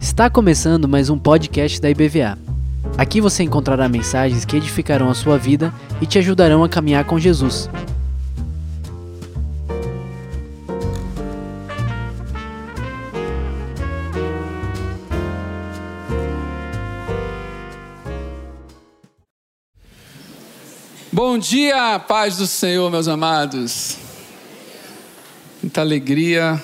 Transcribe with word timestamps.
Está 0.00 0.28
começando 0.28 0.88
mais 0.88 1.08
um 1.08 1.16
podcast 1.16 1.80
da 1.80 1.88
IBVA. 1.88 2.36
Aqui 2.98 3.20
você 3.20 3.44
encontrará 3.44 3.88
mensagens 3.88 4.44
que 4.44 4.56
edificarão 4.56 5.08
a 5.08 5.14
sua 5.14 5.38
vida 5.38 5.72
e 6.00 6.06
te 6.06 6.18
ajudarão 6.18 6.64
a 6.64 6.68
caminhar 6.68 7.04
com 7.04 7.16
Jesus. 7.16 7.70
Bom 21.12 21.38
dia, 21.38 22.00
paz 22.00 22.38
do 22.38 22.48
Senhor, 22.48 22.90
meus 22.90 23.06
amados. 23.06 24.03
Muita 25.64 25.80
alegria 25.80 26.62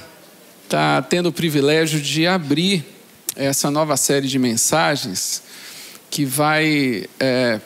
estar 0.65 1.01
tá 1.01 1.09
tendo 1.09 1.31
o 1.31 1.33
privilégio 1.33 1.99
de 1.99 2.27
abrir 2.27 2.85
essa 3.35 3.71
nova 3.71 3.97
série 3.97 4.29
de 4.29 4.39
mensagens 4.39 5.43
que 6.11 6.27
vai 6.27 7.07
é, 7.19 7.63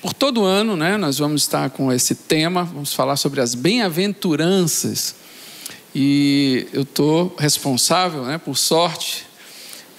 por 0.00 0.14
todo 0.14 0.44
ano, 0.44 0.76
né? 0.76 0.96
Nós 0.96 1.18
vamos 1.18 1.42
estar 1.42 1.70
com 1.70 1.92
esse 1.92 2.14
tema, 2.14 2.62
vamos 2.62 2.94
falar 2.94 3.16
sobre 3.16 3.40
as 3.40 3.52
bem-aventuranças. 3.52 5.16
E 5.92 6.68
eu 6.72 6.82
estou 6.82 7.34
responsável, 7.36 8.24
né, 8.24 8.38
por 8.38 8.56
sorte, 8.56 9.26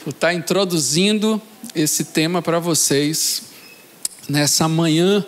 por 0.06 0.12
estar 0.12 0.34
introduzindo 0.34 1.42
esse 1.76 2.06
tema 2.06 2.42
para 2.42 2.60
vocês 2.60 3.44
nessa 4.30 4.70
manhã 4.70 5.26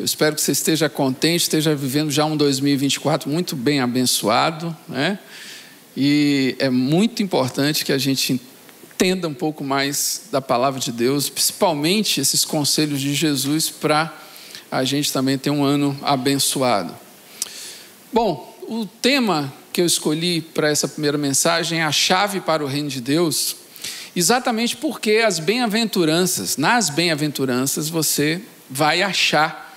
eu 0.00 0.04
espero 0.06 0.34
que 0.34 0.40
você 0.40 0.52
esteja 0.52 0.88
contente, 0.88 1.42
esteja 1.42 1.74
vivendo 1.74 2.10
já 2.10 2.24
um 2.24 2.34
2024 2.34 3.28
muito 3.28 3.54
bem 3.54 3.80
abençoado, 3.80 4.74
né? 4.88 5.18
E 5.94 6.56
é 6.58 6.70
muito 6.70 7.22
importante 7.22 7.84
que 7.84 7.92
a 7.92 7.98
gente 7.98 8.32
entenda 8.32 9.28
um 9.28 9.34
pouco 9.34 9.62
mais 9.62 10.22
da 10.32 10.40
palavra 10.40 10.80
de 10.80 10.90
Deus, 10.90 11.28
principalmente 11.28 12.18
esses 12.18 12.46
conselhos 12.46 12.98
de 12.98 13.14
Jesus, 13.14 13.68
para 13.68 14.10
a 14.70 14.84
gente 14.84 15.12
também 15.12 15.36
ter 15.36 15.50
um 15.50 15.62
ano 15.62 15.94
abençoado. 16.00 16.96
Bom, 18.10 18.58
o 18.62 18.86
tema 18.86 19.52
que 19.70 19.82
eu 19.82 19.86
escolhi 19.86 20.40
para 20.40 20.70
essa 20.70 20.88
primeira 20.88 21.18
mensagem 21.18 21.80
é 21.80 21.84
a 21.84 21.92
chave 21.92 22.40
para 22.40 22.64
o 22.64 22.66
reino 22.66 22.88
de 22.88 23.02
Deus, 23.02 23.54
exatamente 24.16 24.78
porque 24.78 25.22
as 25.26 25.38
bem-aventuranças, 25.38 26.56
nas 26.56 26.88
bem-aventuranças, 26.88 27.90
você 27.90 28.40
vai 28.70 29.02
achar 29.02 29.69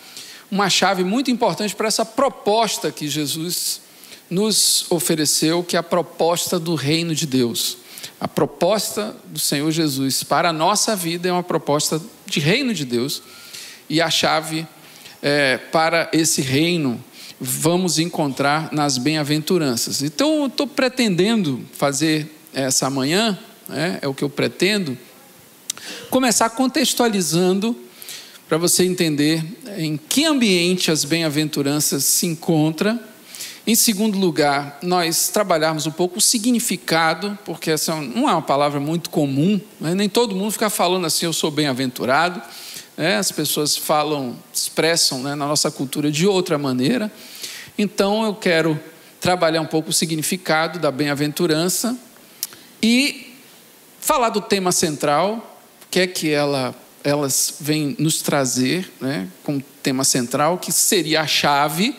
uma 0.54 0.70
chave 0.70 1.04
muito 1.04 1.32
importante 1.32 1.76
para 1.76 1.88
essa 1.88 2.06
proposta 2.06 2.92
que 2.92 3.08
Jesus 3.08 3.82
nos 4.30 4.86
ofereceu, 4.92 5.64
que 5.64 5.76
é 5.76 5.80
a 5.80 5.84
proposta 5.84 6.60
do 6.60 6.76
reino 6.76 7.16
de 7.16 7.26
Deus. 7.26 7.78
A 8.20 8.28
proposta 8.28 9.16
do 9.26 9.40
Senhor 9.40 9.72
Jesus 9.72 10.22
para 10.22 10.50
a 10.50 10.54
nossa 10.54 10.96
vida 10.96 11.28
é 11.28 11.32
uma 11.32 11.42
proposta 11.42 12.00
de 12.28 12.40
reino 12.40 12.72
de 12.72 12.86
Deus, 12.86 13.24
e 13.90 14.00
a 14.00 14.12
chave 14.12 14.68
é, 15.24 15.58
para 15.58 16.08
esse 16.14 16.44
reino 16.44 17.04
vamos 17.42 17.98
encontrar 17.98 18.72
nas 18.72 19.00
bem-aventuranças. 19.00 20.04
Então, 20.04 20.42
eu 20.42 20.46
estou 20.46 20.68
pretendendo 20.68 21.66
fazer 21.74 22.32
essa 22.54 22.92
manhã, 22.92 23.40
né, 23.68 23.98
é 24.04 24.08
o 24.08 24.14
que 24.14 24.24
eu 24.24 24.30
pretendo, 24.30 24.96
começar 26.12 26.52
contextualizando 26.52 27.76
para 28.54 28.60
você 28.60 28.86
entender 28.86 29.44
em 29.80 29.98
que 29.98 30.26
ambiente 30.26 30.92
as 30.92 31.04
bem-aventuranças 31.04 32.04
se 32.04 32.28
encontram. 32.28 33.00
Em 33.66 33.74
segundo 33.74 34.16
lugar, 34.16 34.78
nós 34.84 35.30
trabalharmos 35.30 35.88
um 35.88 35.92
pouco 35.92 36.20
o 36.20 36.22
significado, 36.22 37.36
porque 37.46 37.72
essa 37.72 37.96
não 37.96 38.30
é 38.30 38.32
uma 38.32 38.44
palavra 38.44 38.80
muito 38.80 39.10
comum, 39.10 39.60
né? 39.82 39.96
nem 39.96 40.08
todo 40.08 40.36
mundo 40.36 40.52
fica 40.52 40.70
falando 40.70 41.08
assim, 41.08 41.26
eu 41.26 41.34
sou 41.34 41.50
bem-aventurado. 41.50 42.40
Né? 42.96 43.18
As 43.18 43.32
pessoas 43.32 43.76
falam, 43.76 44.38
expressam 44.54 45.24
né, 45.24 45.34
na 45.34 45.48
nossa 45.48 45.72
cultura 45.72 46.12
de 46.12 46.28
outra 46.28 46.56
maneira. 46.56 47.12
Então, 47.76 48.24
eu 48.24 48.36
quero 48.36 48.80
trabalhar 49.20 49.62
um 49.62 49.66
pouco 49.66 49.90
o 49.90 49.94
significado 49.94 50.78
da 50.78 50.92
bem-aventurança 50.92 51.98
e 52.84 53.34
falar 54.00 54.30
do 54.30 54.42
tema 54.42 54.72
central, 54.72 55.58
o 55.88 55.90
que 55.90 56.02
é 56.02 56.06
que 56.06 56.30
ela 56.30 56.83
elas 57.04 57.56
vêm 57.60 57.96
nos 58.00 58.22
trazer 58.22 58.92
né, 59.02 59.28
como 59.44 59.62
tema 59.82 60.04
central, 60.04 60.58
que 60.58 60.72
seria 60.72 61.22
a 61.22 61.28
chave, 61.28 61.96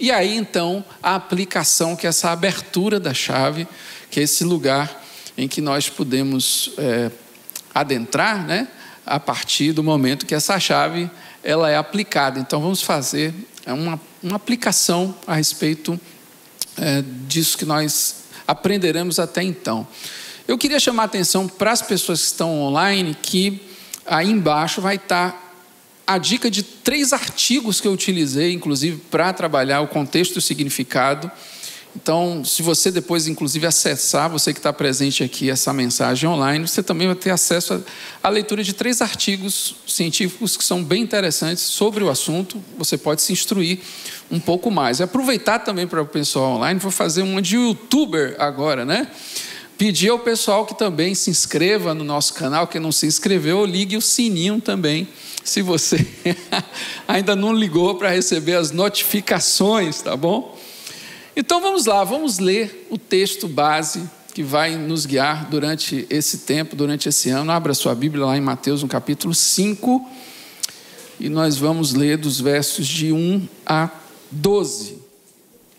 e 0.00 0.10
aí 0.10 0.36
então 0.36 0.84
a 1.02 1.14
aplicação, 1.14 1.94
que 1.94 2.06
é 2.06 2.10
essa 2.10 2.30
abertura 2.30 2.98
da 2.98 3.14
chave, 3.14 3.66
que 4.10 4.20
é 4.20 4.22
esse 4.22 4.44
lugar 4.44 5.04
em 5.36 5.46
que 5.46 5.60
nós 5.60 5.88
podemos 5.88 6.72
é, 6.76 7.10
adentrar, 7.74 8.44
né, 8.44 8.68
a 9.06 9.20
partir 9.20 9.72
do 9.72 9.82
momento 9.82 10.26
que 10.26 10.34
essa 10.34 10.58
chave 10.58 11.10
ela 11.42 11.70
é 11.70 11.76
aplicada. 11.76 12.40
Então 12.40 12.60
vamos 12.60 12.82
fazer 12.82 13.32
uma, 13.66 14.00
uma 14.22 14.36
aplicação 14.36 15.14
a 15.26 15.34
respeito 15.34 15.98
é, 16.76 17.02
disso 17.26 17.56
que 17.56 17.64
nós 17.64 18.24
aprenderemos 18.46 19.18
até 19.18 19.42
então. 19.42 19.86
Eu 20.46 20.56
queria 20.56 20.80
chamar 20.80 21.02
a 21.02 21.06
atenção 21.06 21.46
para 21.46 21.70
as 21.72 21.82
pessoas 21.82 22.20
que 22.20 22.26
estão 22.26 22.62
online 22.62 23.16
que 23.20 23.67
aí 24.08 24.30
embaixo 24.30 24.80
vai 24.80 24.96
estar 24.96 25.48
a 26.06 26.16
dica 26.16 26.50
de 26.50 26.62
três 26.62 27.12
artigos 27.12 27.80
que 27.80 27.86
eu 27.86 27.92
utilizei, 27.92 28.52
inclusive, 28.52 28.96
para 29.10 29.30
trabalhar 29.32 29.82
o 29.82 29.88
contexto 29.88 30.36
e 30.36 30.38
o 30.38 30.42
significado. 30.42 31.30
Então, 31.94 32.44
se 32.44 32.62
você 32.62 32.90
depois, 32.90 33.26
inclusive, 33.26 33.66
acessar, 33.66 34.30
você 34.30 34.52
que 34.52 34.58
está 34.58 34.72
presente 34.72 35.22
aqui, 35.24 35.50
essa 35.50 35.72
mensagem 35.72 36.28
online, 36.28 36.66
você 36.66 36.82
também 36.82 37.08
vai 37.08 37.16
ter 37.16 37.30
acesso 37.30 37.84
à 38.22 38.28
leitura 38.28 38.62
de 38.62 38.72
três 38.72 39.02
artigos 39.02 39.76
científicos 39.86 40.56
que 40.56 40.64
são 40.64 40.82
bem 40.82 41.02
interessantes 41.02 41.62
sobre 41.62 42.04
o 42.04 42.08
assunto. 42.08 42.62
Você 42.78 42.96
pode 42.96 43.20
se 43.20 43.32
instruir 43.32 43.80
um 44.30 44.38
pouco 44.38 44.70
mais. 44.70 45.00
E 45.00 45.02
aproveitar 45.02 45.58
também 45.58 45.86
para 45.86 46.00
o 46.00 46.06
pessoal 46.06 46.56
online, 46.56 46.78
vou 46.78 46.92
fazer 46.92 47.22
uma 47.22 47.42
de 47.42 47.56
youtuber 47.56 48.36
agora, 48.38 48.84
né? 48.84 49.08
Pedir 49.78 50.08
ao 50.08 50.18
pessoal 50.18 50.66
que 50.66 50.76
também 50.76 51.14
se 51.14 51.30
inscreva 51.30 51.94
no 51.94 52.02
nosso 52.02 52.34
canal, 52.34 52.66
que 52.66 52.80
não 52.80 52.90
se 52.90 53.06
inscreveu, 53.06 53.64
ligue 53.64 53.96
o 53.96 54.02
sininho 54.02 54.60
também, 54.60 55.06
se 55.44 55.62
você 55.62 56.04
ainda 57.06 57.36
não 57.36 57.52
ligou 57.52 57.94
para 57.94 58.10
receber 58.10 58.56
as 58.56 58.72
notificações, 58.72 60.02
tá 60.02 60.16
bom? 60.16 60.58
Então 61.36 61.60
vamos 61.60 61.86
lá, 61.86 62.02
vamos 62.02 62.40
ler 62.40 62.88
o 62.90 62.98
texto 62.98 63.46
base 63.46 64.02
que 64.34 64.42
vai 64.42 64.74
nos 64.74 65.06
guiar 65.06 65.48
durante 65.48 66.04
esse 66.10 66.38
tempo, 66.38 66.74
durante 66.74 67.08
esse 67.08 67.30
ano. 67.30 67.52
Abra 67.52 67.72
sua 67.72 67.94
Bíblia 67.94 68.26
lá 68.26 68.36
em 68.36 68.40
Mateus, 68.40 68.82
no 68.82 68.88
capítulo 68.88 69.32
5, 69.32 70.04
e 71.20 71.28
nós 71.28 71.56
vamos 71.56 71.94
ler 71.94 72.18
dos 72.18 72.40
versos 72.40 72.84
de 72.84 73.12
1 73.12 73.48
a 73.64 73.90
12. 74.32 74.97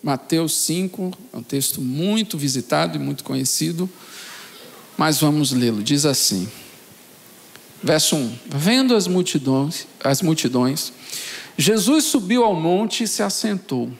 Mateus 0.01 0.55
5, 0.57 1.11
é 1.33 1.37
um 1.37 1.43
texto 1.43 1.81
muito 1.81 2.37
visitado 2.37 2.97
e 2.97 2.99
muito 2.99 3.23
conhecido, 3.23 3.89
mas 4.97 5.19
vamos 5.19 5.51
lê-lo. 5.51 5.83
Diz 5.83 6.05
assim: 6.05 6.47
Verso 7.83 8.15
1: 8.15 8.39
Vendo 8.47 8.95
as 8.95 9.07
multidões, 9.07 9.87
as 10.03 10.21
multidões, 10.21 10.93
Jesus 11.57 12.05
subiu 12.05 12.43
ao 12.43 12.55
monte 12.55 13.03
e 13.03 13.07
se 13.07 13.21
assentou. 13.21 13.91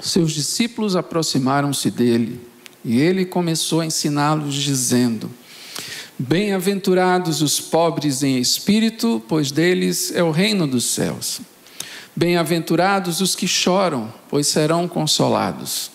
Seus 0.00 0.32
discípulos 0.32 0.94
aproximaram-se 0.94 1.90
dele 1.90 2.40
e 2.84 3.00
ele 3.00 3.24
começou 3.24 3.80
a 3.80 3.86
ensiná-los, 3.86 4.54
dizendo: 4.54 5.30
Bem-aventurados 6.18 7.42
os 7.42 7.60
pobres 7.60 8.22
em 8.22 8.38
espírito, 8.38 9.22
pois 9.28 9.50
deles 9.50 10.12
é 10.14 10.22
o 10.22 10.30
reino 10.30 10.66
dos 10.66 10.84
céus. 10.84 11.40
Bem-aventurados 12.18 13.20
os 13.20 13.36
que 13.36 13.46
choram, 13.46 14.12
pois 14.28 14.48
serão 14.48 14.88
consolados. 14.88 15.88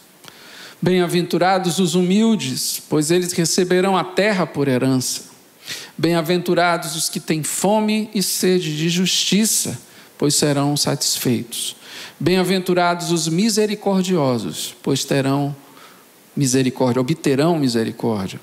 Bem-aventurados 0.82 1.80
os 1.80 1.96
humildes, 1.96 2.82
pois 2.88 3.12
eles 3.12 3.34
receberão 3.34 3.98
a 3.98 4.06
terra 4.06 4.48
por 4.48 4.70
herança. 4.70 5.24
Bem-aventurados 5.98 6.96
os 6.96 7.10
que 7.10 7.20
têm 7.20 7.44
fome 7.44 8.10
e 8.16 8.24
sede 8.24 8.78
de 8.78 8.88
justiça, 8.88 9.78
pois 10.18 10.36
serão 10.36 10.78
satisfeitos. 10.78 11.76
Bem-aventurados 12.18 13.12
os 13.12 13.28
misericordiosos, 13.28 14.74
pois 14.82 15.04
terão 15.04 15.54
misericórdia, 16.36 17.02
obterão 17.02 17.58
misericórdia. 17.58 18.40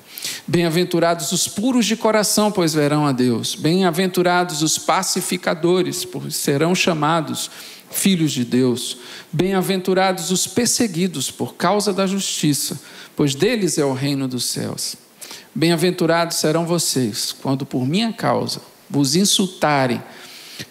Bem-aventurados 0.47 1.31
os 1.31 1.47
puros 1.47 1.85
de 1.85 1.95
coração, 1.95 2.51
pois 2.51 2.73
verão 2.73 3.05
a 3.05 3.11
Deus. 3.11 3.55
Bem-aventurados 3.55 4.61
os 4.61 4.77
pacificadores, 4.77 6.05
pois 6.05 6.35
serão 6.35 6.73
chamados 6.73 7.51
filhos 7.91 8.31
de 8.31 8.45
Deus. 8.45 8.97
Bem-aventurados 9.31 10.31
os 10.31 10.47
perseguidos 10.47 11.29
por 11.29 11.55
causa 11.55 11.93
da 11.93 12.07
justiça, 12.07 12.79
pois 13.15 13.35
deles 13.35 13.77
é 13.77 13.85
o 13.85 13.93
reino 13.93 14.27
dos 14.27 14.45
céus. 14.45 14.95
Bem-aventurados 15.53 16.37
serão 16.37 16.65
vocês, 16.65 17.35
quando 17.41 17.65
por 17.65 17.85
minha 17.85 18.13
causa 18.13 18.61
vos 18.89 19.15
insultarem, 19.15 20.01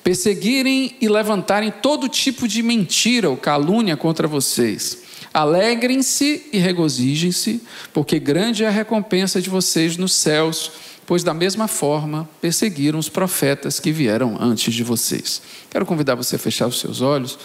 perseguirem 0.03 0.97
e 1.01 1.09
levantarem 1.09 1.71
todo 1.71 2.09
tipo 2.09 2.47
de 2.47 2.63
mentira 2.63 3.29
ou 3.31 3.37
calúnia 3.37 3.97
contra 3.97 4.27
vocês 4.27 5.11
Alegrem-se 5.33 6.49
e 6.53 6.59
regozijem-se, 6.59 7.63
porque 7.93 8.19
grande 8.19 8.65
é 8.65 8.67
a 8.67 8.71
recompensa 8.71 9.41
de 9.41 9.49
vocês 9.49 9.97
nos 9.97 10.13
céus, 10.13 10.73
pois 11.07 11.23
da 11.23 11.33
mesma 11.33 11.69
forma 11.69 12.29
perseguiram 12.41 12.99
os 12.99 13.09
profetas 13.09 13.79
que 13.79 13.93
vieram 13.93 14.37
antes 14.41 14.75
de 14.75 14.83
vocês. 14.83 15.41
Quero 15.71 15.87
convidar 15.87 16.17
você 16.17 16.35
a 16.35 16.39
fechar 16.39 16.67
os 16.67 16.81
seus 16.81 17.01
olhos. 17.01 17.39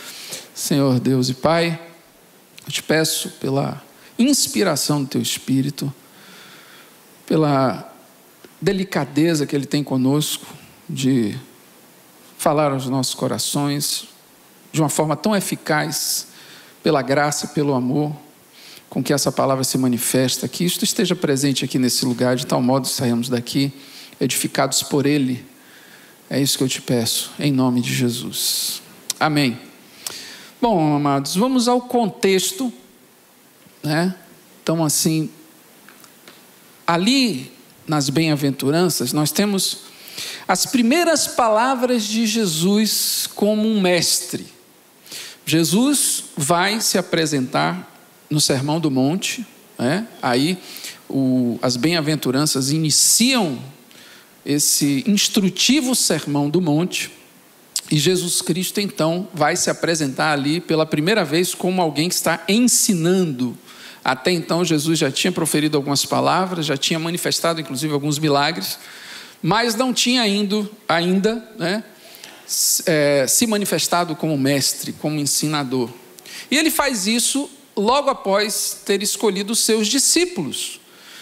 Senhor 0.53 1.00
Deus 1.00 1.30
e 1.30 1.36
Pai, 1.36 1.80
eu 2.65 2.71
te 2.71 2.81
peço 2.81 3.30
pela 3.39 3.83
inspiração 4.18 5.03
do 5.03 5.09
teu 5.09 5.21
espírito, 5.21 5.94
pela 7.27 7.94
delicadeza 8.59 9.45
que 9.45 9.56
ele 9.56 9.68
tem 9.68 9.83
conosco 9.83 10.47
de 10.89 11.38
falar 12.45 12.71
aos 12.71 12.86
nossos 12.86 13.15
corações 13.15 14.03
de 14.71 14.80
uma 14.80 14.88
forma 14.88 15.15
tão 15.15 15.36
eficaz 15.36 16.27
pela 16.83 17.01
graça 17.01 17.47
pelo 17.47 17.74
amor 17.74 18.15
com 18.88 19.03
que 19.03 19.12
essa 19.12 19.31
palavra 19.31 19.63
se 19.63 19.80
manifesta, 19.80 20.47
que 20.47 20.63
isto 20.63 20.86
esteja 20.86 21.15
presente 21.15 21.65
aqui 21.65 21.80
nesse 21.80 22.06
lugar, 22.06 22.36
de 22.36 22.45
tal 22.45 22.62
modo 22.62 22.88
saímos 22.88 23.30
daqui 23.30 23.74
edificados 24.21 24.83
por 24.83 25.07
Ele. 25.07 25.44
É 26.30 26.39
isso 26.39 26.56
que 26.56 26.63
eu 26.63 26.69
te 26.69 26.83
peço, 26.83 27.31
em 27.39 27.51
nome 27.51 27.81
de 27.81 27.92
Jesus. 27.92 28.80
Amém. 29.19 29.59
Bom, 30.62 30.97
amados, 30.97 31.36
vamos 31.36 31.68
ao 31.68 31.81
contexto, 31.81 32.71
né? 33.81 34.13
Então, 34.62 34.86
assim, 34.86 35.31
ali 36.86 37.51
nas 37.88 38.12
bem-aventuranças, 38.12 39.13
nós 39.13 39.31
temos 39.31 39.94
as 40.47 40.65
primeiras 40.65 41.27
palavras 41.27 42.03
de 42.03 42.25
Jesus 42.25 43.27
como 43.33 43.67
um 43.67 43.81
mestre. 43.81 44.45
Jesus 45.45 46.25
vai 46.35 46.81
se 46.81 46.97
apresentar 46.97 47.91
no 48.29 48.41
Sermão 48.41 48.79
do 48.79 48.89
Monte, 48.89 49.45
né? 49.77 50.07
aí 50.21 50.57
o, 51.09 51.59
as 51.62 51.77
bem-aventuranças 51.77 52.71
iniciam 52.71 53.59
esse 54.45 55.03
instrutivo 55.07 55.95
Sermão 55.95 56.50
do 56.50 56.61
Monte, 56.61 57.11
e 57.91 57.97
Jesus 57.97 58.41
Cristo 58.41 58.81
então 58.81 59.27
vai 59.33 59.56
se 59.56 59.69
apresentar 59.69 60.31
ali 60.31 60.59
pela 60.59 60.85
primeira 60.85 61.23
vez 61.23 61.53
como 61.53 61.81
alguém 61.81 62.09
que 62.09 62.15
está 62.15 62.44
ensinando. 62.47 63.56
Até 64.03 64.31
então 64.31 64.65
Jesus 64.65 64.97
já 64.97 65.11
tinha 65.11 65.31
proferido 65.31 65.77
algumas 65.77 66.06
palavras, 66.06 66.65
já 66.65 66.77
tinha 66.77 66.97
manifestado 67.00 67.61
inclusive 67.61 67.94
alguns 67.94 68.18
milagres, 68.18 68.79
mas 69.41 69.75
não 69.75 69.93
tinha 69.93 70.27
indo, 70.27 70.69
ainda 70.87 71.35
né, 71.57 71.83
é, 72.85 73.25
se 73.27 73.47
manifestado 73.47 74.15
como 74.15 74.37
mestre, 74.37 74.93
como 74.93 75.19
ensinador. 75.19 75.89
E 76.49 76.57
ele 76.57 76.71
faz 76.71 77.07
isso 77.07 77.49
logo 77.75 78.09
após 78.09 78.81
ter 78.85 79.01
escolhido 79.03 79.53
os 79.53 79.59
seus 79.59 79.87
discípulos. 79.87 80.79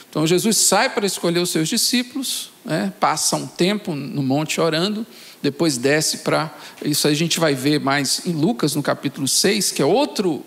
Então 0.09 0.27
Jesus 0.27 0.57
sai 0.57 0.89
para 0.89 1.05
escolher 1.05 1.39
os 1.39 1.49
seus 1.49 1.67
discípulos, 1.67 2.51
né, 2.63 2.93
passa 2.99 3.35
um 3.35 3.47
tempo 3.47 3.95
no 3.95 4.21
monte 4.21 4.61
orando, 4.61 5.05
depois 5.41 5.77
desce 5.77 6.19
para. 6.19 6.53
Isso 6.83 7.07
a 7.07 7.13
gente 7.13 7.39
vai 7.39 7.53
ver 7.53 7.79
mais 7.79 8.21
em 8.25 8.31
Lucas, 8.31 8.75
no 8.75 8.83
capítulo 8.83 9.27
6, 9.27 9.71
que 9.71 9.81
é 9.81 9.85
outro, 9.85 10.45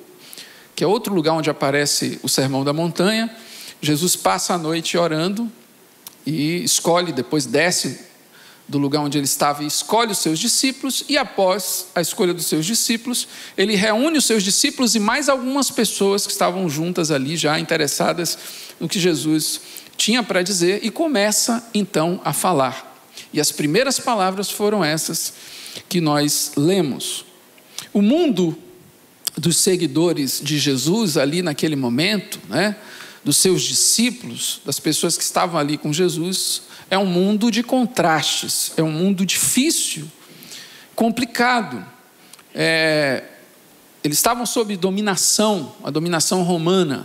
que 0.75 0.83
é 0.83 0.87
outro 0.87 1.13
lugar 1.13 1.35
onde 1.35 1.51
aparece 1.51 2.19
o 2.23 2.29
sermão 2.29 2.65
da 2.65 2.73
montanha. 2.73 3.31
Jesus 3.83 4.17
passa 4.17 4.55
a 4.55 4.59
noite 4.59 4.97
orando 4.97 5.51
e 6.27 6.65
escolhe, 6.65 7.13
depois 7.13 7.47
desce 7.47 8.01
do 8.69 8.79
lugar 8.79 9.01
onde 9.01 9.17
ele 9.17 9.27
estava 9.27 9.63
e 9.63 9.67
escolhe 9.67 10.11
os 10.11 10.19
seus 10.19 10.41
discípulos, 10.41 11.05
e 11.09 11.17
após 11.17 11.87
a 11.95 12.01
escolha 12.01 12.35
dos 12.35 12.47
seus 12.47 12.67
discípulos, 12.67 13.29
ele 13.57 13.77
reúne 13.77 14.19
os 14.19 14.25
seus 14.25 14.43
discípulos 14.43 14.97
e 14.97 14.99
mais 14.99 15.29
algumas 15.29 15.71
pessoas 15.71 16.27
que 16.27 16.33
estavam 16.33 16.69
juntas 16.69 17.13
ali, 17.13 17.37
já 17.37 17.61
interessadas 17.61 18.37
no 18.81 18.89
que 18.89 18.99
Jesus 18.99 19.61
tinha 19.97 20.23
para 20.23 20.43
dizer, 20.43 20.81
e 20.83 20.91
começa 20.91 21.65
então 21.73 22.21
a 22.25 22.33
falar. 22.33 22.95
E 23.33 23.41
as 23.41 23.53
primeiras 23.53 24.01
palavras 24.01 24.51
foram 24.51 24.85
essas 24.85 25.33
que 25.89 26.01
nós 26.01 26.53
lemos. 26.57 27.25
O 27.93 28.03
mundo 28.03 28.59
dos 29.37 29.59
seguidores 29.59 30.41
de 30.43 30.59
Jesus 30.59 31.17
ali 31.17 31.41
naquele 31.41 31.77
momento, 31.77 32.41
né, 32.49 32.77
dos 33.27 33.39
seus 33.39 33.63
discípulos, 33.63 34.61
das 34.65 34.79
pessoas 34.79 35.17
que 35.17 35.25
estavam 35.25 35.59
ali 35.59 35.77
com 35.77 35.93
Jesus, 35.93 36.63
é 36.89 36.97
um 36.97 37.07
mundo 37.07 37.51
de 37.51 37.61
contrastes, 37.61 38.71
é 38.77 38.85
um 38.85 38.93
mundo 38.93 39.27
difícil, 39.27 40.09
complicado. 40.95 41.85
É, 42.55 43.25
eles 44.05 44.19
estavam 44.19 44.47
sob 44.47 44.77
dominação, 44.77 45.75
a 45.83 45.91
dominação 45.91 46.45
romana. 46.45 47.05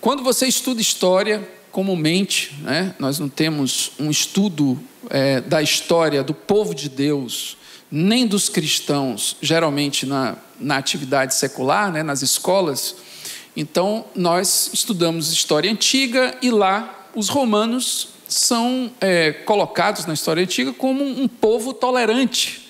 Quando 0.00 0.22
você 0.22 0.46
estuda 0.46 0.80
história, 0.80 1.46
comumente, 1.70 2.54
né, 2.62 2.94
nós 2.98 3.18
não 3.18 3.28
temos 3.28 3.92
um 3.98 4.10
estudo 4.10 4.82
é, 5.10 5.42
da 5.42 5.60
história 5.60 6.24
do 6.24 6.32
povo 6.32 6.74
de 6.74 6.88
Deus, 6.88 7.58
nem 7.90 8.26
dos 8.26 8.48
cristãos, 8.48 9.36
geralmente 9.42 10.06
na, 10.06 10.38
na 10.58 10.78
atividade 10.78 11.34
secular, 11.34 11.92
né, 11.92 12.02
nas 12.02 12.22
escolas. 12.22 13.11
Então, 13.56 14.06
nós 14.14 14.70
estudamos 14.72 15.30
história 15.30 15.70
antiga 15.70 16.36
e 16.40 16.50
lá 16.50 17.08
os 17.14 17.28
romanos 17.28 18.08
são 18.26 18.90
é, 19.00 19.32
colocados 19.32 20.06
na 20.06 20.14
história 20.14 20.42
antiga 20.42 20.72
como 20.72 21.04
um 21.04 21.28
povo 21.28 21.74
tolerante. 21.74 22.68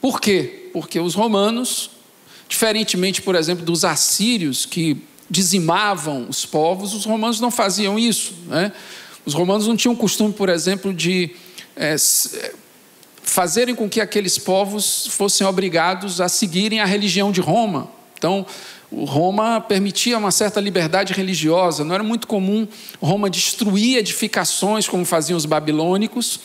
Por 0.00 0.20
quê? 0.20 0.70
Porque 0.72 0.98
os 0.98 1.14
romanos, 1.14 1.90
diferentemente, 2.48 3.20
por 3.20 3.34
exemplo, 3.34 3.64
dos 3.64 3.84
assírios 3.84 4.64
que 4.64 4.96
dizimavam 5.28 6.26
os 6.28 6.46
povos, 6.46 6.94
os 6.94 7.04
romanos 7.04 7.40
não 7.40 7.50
faziam 7.50 7.98
isso. 7.98 8.34
Né? 8.46 8.72
Os 9.26 9.34
romanos 9.34 9.66
não 9.66 9.76
tinham 9.76 9.94
costume, 9.94 10.32
por 10.32 10.48
exemplo, 10.48 10.94
de 10.94 11.34
é, 11.74 11.94
é, 11.94 12.54
fazerem 13.22 13.74
com 13.74 13.88
que 13.88 14.00
aqueles 14.00 14.38
povos 14.38 15.08
fossem 15.08 15.46
obrigados 15.46 16.20
a 16.20 16.28
seguirem 16.28 16.80
a 16.80 16.86
religião 16.86 17.30
de 17.30 17.40
Roma. 17.40 17.90
Então, 18.16 18.46
Roma 18.92 19.60
permitia 19.60 20.16
uma 20.16 20.30
certa 20.30 20.60
liberdade 20.60 21.12
religiosa, 21.12 21.84
não 21.84 21.94
era 21.94 22.04
muito 22.04 22.26
comum 22.26 22.66
Roma 23.00 23.28
destruir 23.28 23.98
edificações 23.98 24.88
como 24.88 25.04
faziam 25.04 25.36
os 25.36 25.44
babilônicos. 25.44 26.40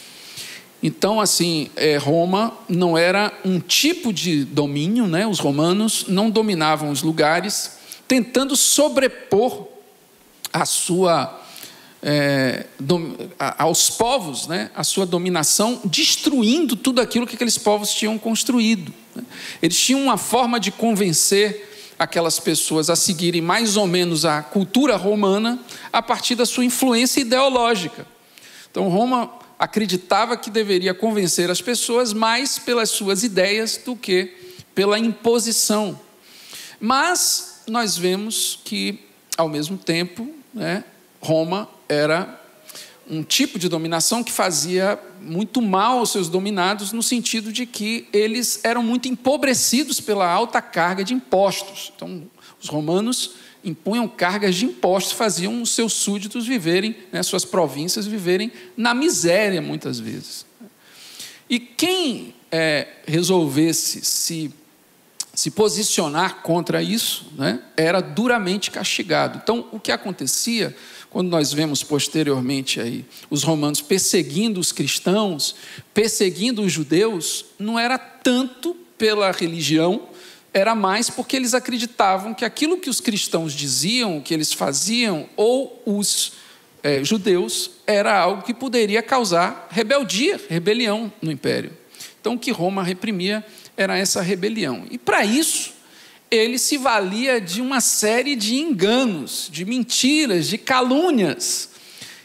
Então, 0.83 1.21
assim, 1.21 1.69
é, 1.75 1.97
Roma 1.97 2.53
não 2.67 2.97
era 2.97 3.31
um 3.45 3.59
tipo 3.59 4.11
de 4.11 4.43
domínio, 4.43 5.05
né? 5.05 5.27
os 5.27 5.39
romanos 5.39 6.05
não 6.07 6.29
dominavam 6.29 6.89
os 6.89 7.03
lugares, 7.03 7.77
tentando 8.07 8.55
sobrepor 8.55 9.67
a 10.51 10.65
sua, 10.65 11.39
é, 12.01 12.65
dom, 12.79 13.15
a, 13.37 13.63
aos 13.63 13.91
povos, 13.91 14.47
né? 14.47 14.71
a 14.75 14.83
sua 14.83 15.05
dominação, 15.05 15.79
destruindo 15.85 16.75
tudo 16.75 16.99
aquilo 16.99 17.27
que 17.27 17.35
aqueles 17.35 17.59
povos 17.59 17.93
tinham 17.93 18.17
construído. 18.17 18.91
Né? 19.15 19.23
Eles 19.61 19.79
tinham 19.79 20.01
uma 20.01 20.17
forma 20.17 20.59
de 20.59 20.71
convencer 20.71 21.70
aquelas 22.01 22.39
pessoas 22.39 22.89
a 22.89 22.95
seguirem 22.95 23.41
mais 23.41 23.77
ou 23.77 23.85
menos 23.85 24.25
a 24.25 24.41
cultura 24.41 24.95
romana 24.95 25.59
a 25.93 26.01
partir 26.01 26.33
da 26.33 26.47
sua 26.47 26.65
influência 26.65 27.21
ideológica. 27.21 28.07
Então, 28.71 28.89
Roma 28.89 29.31
acreditava 29.59 30.35
que 30.35 30.49
deveria 30.49 30.95
convencer 30.95 31.51
as 31.51 31.61
pessoas 31.61 32.11
mais 32.11 32.57
pelas 32.57 32.89
suas 32.89 33.21
ideias 33.21 33.77
do 33.77 33.95
que 33.95 34.35
pela 34.73 34.97
imposição. 34.97 35.99
Mas 36.79 37.61
nós 37.67 37.95
vemos 37.95 38.59
que, 38.65 39.05
ao 39.37 39.47
mesmo 39.47 39.77
tempo, 39.77 40.27
né, 40.51 40.83
Roma 41.21 41.69
era 41.87 42.40
um 43.11 43.23
tipo 43.23 43.59
de 43.59 43.67
dominação 43.67 44.23
que 44.23 44.31
fazia 44.31 44.97
muito 45.19 45.61
mal 45.61 45.99
aos 45.99 46.13
seus 46.13 46.29
dominados, 46.29 46.93
no 46.93 47.03
sentido 47.03 47.51
de 47.51 47.65
que 47.65 48.07
eles 48.13 48.61
eram 48.63 48.81
muito 48.81 49.09
empobrecidos 49.09 49.99
pela 49.99 50.25
alta 50.25 50.61
carga 50.61 51.03
de 51.03 51.13
impostos. 51.13 51.91
Então, 51.93 52.23
os 52.57 52.69
romanos 52.69 53.31
impunham 53.65 54.07
cargas 54.07 54.55
de 54.55 54.65
impostos, 54.65 55.11
faziam 55.11 55.61
os 55.61 55.71
seus 55.71 55.91
súditos 55.91 56.47
viverem, 56.47 56.95
né, 57.11 57.21
suas 57.21 57.43
províncias 57.43 58.07
viverem 58.07 58.49
na 58.77 58.93
miséria, 58.93 59.61
muitas 59.61 59.99
vezes. 59.99 60.45
E 61.49 61.59
quem 61.59 62.33
é, 62.49 62.87
resolvesse 63.05 64.05
se, 64.05 64.53
se 65.33 65.51
posicionar 65.51 66.41
contra 66.43 66.81
isso, 66.81 67.29
né, 67.37 67.61
era 67.75 67.99
duramente 67.99 68.71
castigado. 68.71 69.41
Então, 69.43 69.67
o 69.73 69.81
que 69.81 69.91
acontecia 69.91 70.73
quando 71.11 71.29
nós 71.29 71.51
vemos 71.51 71.83
posteriormente 71.83 72.79
aí 72.79 73.05
os 73.29 73.43
romanos 73.43 73.81
perseguindo 73.81 74.59
os 74.59 74.71
cristãos, 74.71 75.55
perseguindo 75.93 76.63
os 76.63 76.71
judeus, 76.71 77.45
não 77.59 77.77
era 77.77 77.97
tanto 77.99 78.75
pela 78.97 79.29
religião, 79.31 80.07
era 80.53 80.73
mais 80.73 81.09
porque 81.09 81.35
eles 81.35 81.53
acreditavam 81.53 82.33
que 82.33 82.45
aquilo 82.45 82.77
que 82.77 82.89
os 82.89 83.01
cristãos 83.01 83.53
diziam, 83.53 84.21
que 84.21 84.33
eles 84.33 84.53
faziam, 84.53 85.27
ou 85.35 85.81
os 85.85 86.33
é, 86.81 87.03
judeus, 87.03 87.71
era 87.85 88.17
algo 88.17 88.43
que 88.43 88.53
poderia 88.53 89.03
causar 89.03 89.67
rebeldia, 89.69 90.39
rebelião 90.49 91.11
no 91.21 91.31
império. 91.31 91.71
Então, 92.19 92.33
o 92.35 92.39
que 92.39 92.51
Roma 92.51 92.83
reprimia 92.83 93.45
era 93.75 93.97
essa 93.97 94.21
rebelião. 94.21 94.85
E 94.89 94.97
para 94.97 95.25
isso, 95.25 95.73
ele 96.31 96.57
se 96.57 96.77
valia 96.77 97.41
de 97.41 97.61
uma 97.61 97.81
série 97.81 98.37
de 98.37 98.55
enganos, 98.55 99.49
de 99.51 99.65
mentiras, 99.65 100.47
de 100.47 100.57
calúnias. 100.57 101.69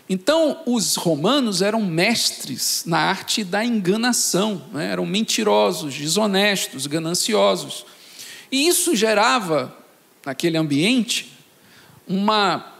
Então, 0.08 0.62
os 0.64 0.94
romanos 0.94 1.60
eram 1.60 1.84
mestres 1.84 2.84
na 2.86 2.98
arte 2.98 3.42
da 3.42 3.64
enganação, 3.64 4.64
né? 4.72 4.92
eram 4.92 5.04
mentirosos, 5.04 5.92
desonestos, 5.92 6.86
gananciosos. 6.86 7.84
E 8.52 8.68
isso 8.68 8.94
gerava, 8.94 9.76
naquele 10.25 10.56
ambiente, 10.56 11.32
uma, 12.06 12.75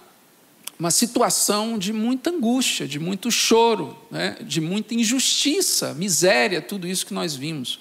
uma 0.78 0.92
situação 0.92 1.76
de 1.76 1.92
muita 1.92 2.30
angústia, 2.30 2.87
de 2.87 3.00
muito 3.00 3.28
choro, 3.33 3.99
né? 4.09 4.37
de 4.42 4.61
muita 4.61 4.95
injustiça, 4.95 5.92
miséria, 5.95 6.62
tudo 6.62 6.87
isso 6.87 7.04
que 7.04 7.12
nós 7.12 7.35
vimos. 7.35 7.80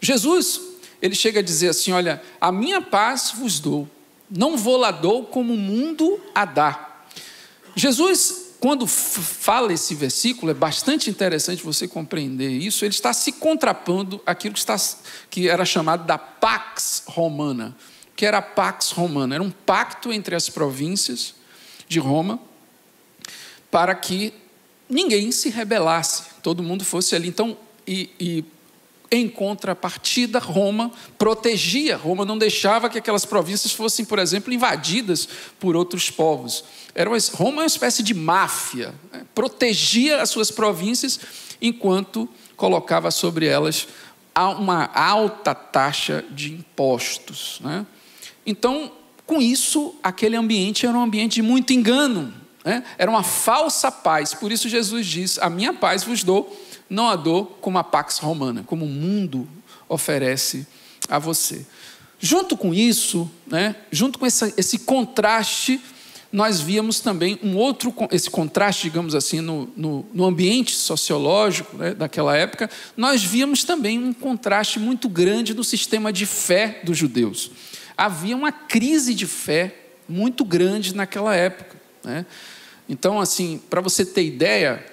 Jesus, 0.00 0.69
ele 1.00 1.14
chega 1.14 1.40
a 1.40 1.42
dizer 1.42 1.68
assim: 1.68 1.92
Olha, 1.92 2.22
a 2.40 2.50
minha 2.50 2.80
paz 2.80 3.32
vos 3.36 3.58
dou, 3.60 3.88
não 4.30 4.56
vou 4.56 4.76
lá 4.76 4.90
dou 4.90 5.24
como 5.24 5.54
o 5.54 5.56
mundo 5.56 6.20
a 6.34 6.44
dá. 6.44 7.02
Jesus 7.74 8.50
quando 8.60 8.86
fala 8.86 9.72
esse 9.72 9.94
versículo, 9.94 10.50
é 10.50 10.54
bastante 10.54 11.08
interessante 11.08 11.64
você 11.64 11.88
compreender 11.88 12.50
isso, 12.50 12.84
ele 12.84 12.92
está 12.92 13.10
se 13.14 13.32
contrapondo 13.32 14.20
àquilo 14.26 14.52
que, 14.52 14.60
está, 14.60 14.76
que 15.30 15.48
era 15.48 15.64
chamado 15.64 16.04
da 16.04 16.18
Pax 16.18 17.04
Romana. 17.06 17.74
Que 18.14 18.26
era 18.26 18.36
a 18.36 18.42
Pax 18.42 18.90
Romana? 18.90 19.34
Era 19.34 19.42
um 19.42 19.50
pacto 19.50 20.12
entre 20.12 20.34
as 20.34 20.50
províncias 20.50 21.34
de 21.88 21.98
Roma 21.98 22.38
para 23.70 23.94
que 23.94 24.34
ninguém 24.86 25.32
se 25.32 25.48
rebelasse, 25.48 26.24
todo 26.42 26.62
mundo 26.62 26.84
fosse 26.84 27.16
ali. 27.16 27.28
Então, 27.28 27.56
e, 27.86 28.10
e 28.20 28.44
em 29.10 29.28
contrapartida, 29.28 30.38
Roma 30.38 30.92
protegia, 31.18 31.96
Roma 31.96 32.24
não 32.24 32.38
deixava 32.38 32.88
que 32.88 32.98
aquelas 32.98 33.24
províncias 33.24 33.72
fossem, 33.72 34.04
por 34.04 34.18
exemplo, 34.18 34.52
invadidas 34.52 35.28
por 35.58 35.74
outros 35.74 36.10
povos. 36.10 36.64
Era 36.94 37.10
uma, 37.10 37.18
Roma 37.34 37.56
é 37.56 37.60
uma 37.62 37.66
espécie 37.66 38.02
de 38.02 38.14
máfia, 38.14 38.94
né? 39.12 39.24
protegia 39.34 40.22
as 40.22 40.30
suas 40.30 40.50
províncias 40.50 41.18
enquanto 41.60 42.28
colocava 42.56 43.10
sobre 43.10 43.46
elas 43.46 43.88
uma 44.58 44.86
alta 44.94 45.54
taxa 45.54 46.24
de 46.30 46.52
impostos. 46.52 47.58
Né? 47.62 47.84
Então, 48.46 48.92
com 49.26 49.40
isso, 49.40 49.94
aquele 50.02 50.36
ambiente 50.36 50.86
era 50.86 50.96
um 50.96 51.02
ambiente 51.02 51.34
de 51.34 51.42
muito 51.42 51.72
engano, 51.72 52.32
né? 52.64 52.84
era 52.96 53.10
uma 53.10 53.22
falsa 53.22 53.90
paz. 53.90 54.34
Por 54.34 54.50
isso, 54.52 54.68
Jesus 54.68 55.06
diz: 55.06 55.38
A 55.38 55.50
minha 55.50 55.72
paz 55.72 56.04
vos 56.04 56.22
dou 56.22 56.56
não 56.90 57.08
a 57.08 57.14
dor 57.14 57.46
como 57.60 57.78
a 57.78 57.84
Pax 57.84 58.18
Romana, 58.18 58.64
como 58.66 58.84
o 58.84 58.88
mundo 58.88 59.48
oferece 59.88 60.66
a 61.08 61.18
você. 61.18 61.64
Junto 62.18 62.56
com 62.56 62.74
isso, 62.74 63.30
né, 63.46 63.76
junto 63.90 64.18
com 64.18 64.26
essa, 64.26 64.52
esse 64.56 64.80
contraste, 64.80 65.80
nós 66.32 66.60
víamos 66.60 67.00
também 67.00 67.38
um 67.42 67.56
outro, 67.56 67.94
esse 68.12 68.30
contraste, 68.30 68.82
digamos 68.82 69.14
assim, 69.14 69.40
no, 69.40 69.68
no, 69.76 70.06
no 70.12 70.24
ambiente 70.24 70.74
sociológico 70.74 71.76
né, 71.76 71.94
daquela 71.94 72.36
época, 72.36 72.70
nós 72.96 73.22
víamos 73.22 73.64
também 73.64 73.98
um 73.98 74.12
contraste 74.12 74.78
muito 74.78 75.08
grande 75.08 75.54
no 75.54 75.64
sistema 75.64 76.12
de 76.12 76.26
fé 76.26 76.80
dos 76.84 76.98
judeus. 76.98 77.50
Havia 77.96 78.36
uma 78.36 78.52
crise 78.52 79.14
de 79.14 79.26
fé 79.26 79.74
muito 80.08 80.44
grande 80.44 80.94
naquela 80.94 81.34
época. 81.34 81.80
Né? 82.04 82.26
Então, 82.88 83.20
assim, 83.20 83.60
para 83.70 83.80
você 83.80 84.04
ter 84.04 84.24
ideia, 84.24 84.84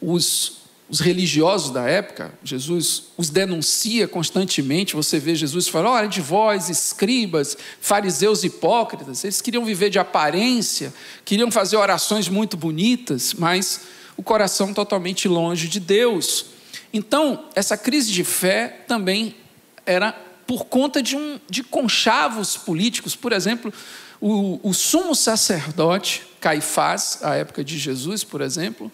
os, 0.00 0.57
os 0.90 1.00
religiosos 1.00 1.70
da 1.70 1.82
época, 1.82 2.32
Jesus 2.42 3.04
os 3.16 3.28
denuncia 3.28 4.08
constantemente. 4.08 4.96
Você 4.96 5.18
vê 5.18 5.34
Jesus 5.34 5.68
falando: 5.68 5.92
olha, 5.92 6.08
de 6.08 6.20
vós, 6.20 6.70
escribas, 6.70 7.56
fariseus 7.80 8.42
hipócritas, 8.42 9.22
eles 9.22 9.40
queriam 9.42 9.64
viver 9.64 9.90
de 9.90 9.98
aparência, 9.98 10.92
queriam 11.24 11.50
fazer 11.50 11.76
orações 11.76 12.28
muito 12.28 12.56
bonitas, 12.56 13.34
mas 13.34 13.82
o 14.16 14.22
coração 14.22 14.72
totalmente 14.72 15.28
longe 15.28 15.68
de 15.68 15.78
Deus. 15.78 16.46
Então, 16.92 17.44
essa 17.54 17.76
crise 17.76 18.10
de 18.10 18.24
fé 18.24 18.84
também 18.88 19.36
era 19.84 20.12
por 20.46 20.64
conta 20.64 21.02
de, 21.02 21.14
um, 21.14 21.38
de 21.50 21.62
conchavos 21.62 22.56
políticos. 22.56 23.14
Por 23.14 23.32
exemplo, 23.32 23.70
o, 24.18 24.58
o 24.62 24.72
sumo 24.72 25.14
sacerdote, 25.14 26.22
Caifás, 26.40 27.18
à 27.22 27.34
época 27.34 27.62
de 27.62 27.76
Jesus, 27.76 28.24
por 28.24 28.40
exemplo, 28.40 28.90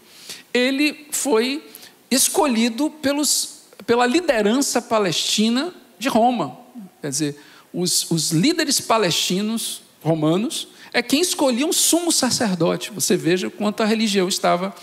ele 0.53 1.07
foi 1.13 1.63
escolhido 2.11 2.91
pelos, 2.91 3.63
pela 3.87 4.07
liderança 4.07 4.81
palestina 4.81 5.73
de 5.99 6.09
Roma. 6.09 6.59
Quer 7.01 7.11
dizer, 7.11 7.41
os, 7.73 8.11
os 8.11 8.31
líderes 8.31 8.81
palestinos 8.81 9.83
romanos 10.03 10.69
é 10.93 11.03
quem 11.03 11.21
escolhia 11.21 11.67
um 11.67 11.73
sumo 11.73 12.13
sacerdote. 12.13 12.93
Você 12.93 13.17
veja 13.17 13.51
quanto 13.51 13.83
a 13.83 13.87
religião 13.87 14.29
estava 14.29 14.75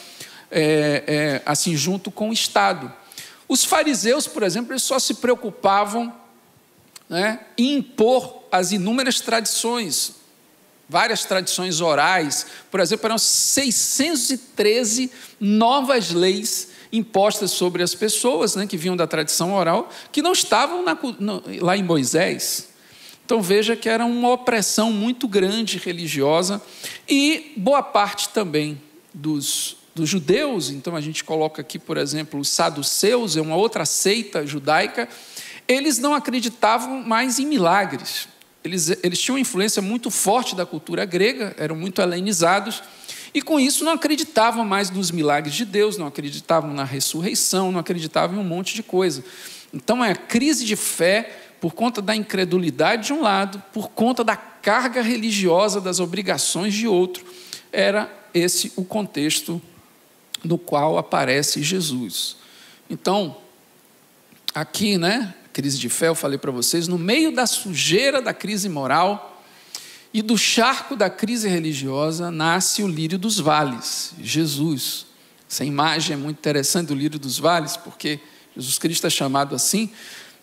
é, 0.51 1.03
é, 1.07 1.41
assim 1.45 1.75
junto 1.75 2.11
com 2.11 2.29
o 2.29 2.33
Estado. 2.33 2.91
Os 3.47 3.63
fariseus, 3.63 4.27
por 4.27 4.43
exemplo, 4.43 4.73
eles 4.73 4.83
só 4.83 4.99
se 4.99 5.15
preocupavam 5.15 6.13
né, 7.09 7.39
em 7.57 7.75
impor 7.75 8.43
as 8.51 8.71
inúmeras 8.71 9.21
tradições, 9.21 10.15
várias 10.87 11.23
tradições 11.23 11.79
orais. 11.79 12.45
Por 12.69 12.79
exemplo, 12.79 13.05
eram 13.05 13.17
613 13.17 15.11
novas 15.39 16.11
leis 16.11 16.70
impostas 16.91 17.51
sobre 17.51 17.81
as 17.81 17.95
pessoas 17.95 18.55
né, 18.55 18.67
que 18.67 18.77
vinham 18.77 18.97
da 18.97 19.07
tradição 19.07 19.53
oral, 19.53 19.89
que 20.11 20.21
não 20.21 20.33
estavam 20.33 20.83
na, 20.83 20.97
no, 21.19 21.43
lá 21.59 21.77
em 21.77 21.83
Moisés. 21.83 22.69
Então 23.25 23.41
veja 23.41 23.75
que 23.75 23.87
era 23.87 24.05
uma 24.05 24.29
opressão 24.29 24.91
muito 24.91 25.27
grande 25.27 25.77
religiosa 25.77 26.61
e 27.07 27.53
boa 27.55 27.81
parte 27.81 28.29
também 28.29 28.81
dos, 29.13 29.77
dos 29.95 30.09
judeus. 30.09 30.69
Então 30.69 30.95
a 30.95 31.01
gente 31.01 31.23
coloca 31.23 31.61
aqui, 31.61 31.79
por 31.79 31.97
exemplo, 31.97 32.39
os 32.39 32.49
saduceus, 32.49 33.37
é 33.37 33.41
uma 33.41 33.55
outra 33.55 33.85
seita 33.85 34.45
judaica. 34.45 35.07
Eles 35.67 35.97
não 35.97 36.13
acreditavam 36.13 37.01
mais 37.03 37.39
em 37.39 37.45
milagres. 37.45 38.27
Eles, 38.63 38.89
eles 39.01 39.19
tinham 39.19 39.35
uma 39.35 39.41
influência 39.41 39.81
muito 39.81 40.11
forte 40.11 40.55
da 40.55 40.65
cultura 40.65 41.05
grega, 41.05 41.55
eram 41.57 41.75
muito 41.75 42.01
helenizados 42.01 42.83
e 43.33 43.41
com 43.41 43.59
isso 43.59 43.83
não 43.85 43.93
acreditavam 43.93 44.65
mais 44.65 44.89
nos 44.89 45.11
milagres 45.11 45.55
de 45.55 45.65
Deus, 45.65 45.97
não 45.97 46.07
acreditavam 46.07 46.73
na 46.73 46.83
ressurreição, 46.83 47.71
não 47.71 47.79
acreditavam 47.79 48.37
em 48.37 48.39
um 48.39 48.47
monte 48.47 48.75
de 48.75 48.83
coisa. 48.83 49.23
Então 49.73 50.03
é 50.03 50.11
a 50.11 50.15
crise 50.15 50.65
de 50.65 50.75
fé 50.75 51.39
por 51.61 51.73
conta 51.73 52.01
da 52.01 52.15
incredulidade 52.15 53.07
de 53.07 53.13
um 53.13 53.21
lado, 53.21 53.61
por 53.71 53.89
conta 53.89 54.23
da 54.23 54.35
carga 54.35 55.01
religiosa 55.01 55.79
das 55.79 55.99
obrigações 55.99 56.73
de 56.73 56.87
outro. 56.87 57.23
Era 57.71 58.11
esse 58.33 58.73
o 58.75 58.83
contexto 58.83 59.61
no 60.43 60.57
qual 60.57 60.97
aparece 60.97 61.61
Jesus. 61.61 62.35
Então, 62.89 63.37
aqui, 64.53 64.97
né, 64.97 65.33
crise 65.53 65.77
de 65.77 65.87
fé, 65.87 66.07
eu 66.07 66.15
falei 66.15 66.37
para 66.37 66.51
vocês, 66.51 66.87
no 66.87 66.97
meio 66.97 67.31
da 67.31 67.45
sujeira 67.45 68.21
da 68.21 68.33
crise 68.33 68.67
moral, 68.67 69.30
e 70.13 70.21
do 70.21 70.37
charco 70.37 70.95
da 70.95 71.09
crise 71.09 71.47
religiosa 71.47 72.29
nasce 72.29 72.83
o 72.83 72.87
lírio 72.87 73.17
dos 73.17 73.39
vales, 73.39 74.13
Jesus. 74.21 75.05
Essa 75.49 75.63
imagem 75.63 76.13
é 76.15 76.17
muito 76.17 76.37
interessante 76.37 76.87
do 76.87 76.95
lírio 76.95 77.19
dos 77.19 77.39
vales, 77.39 77.77
porque 77.77 78.19
Jesus 78.55 78.77
Cristo 78.77 79.07
é 79.07 79.09
chamado 79.09 79.55
assim, 79.55 79.89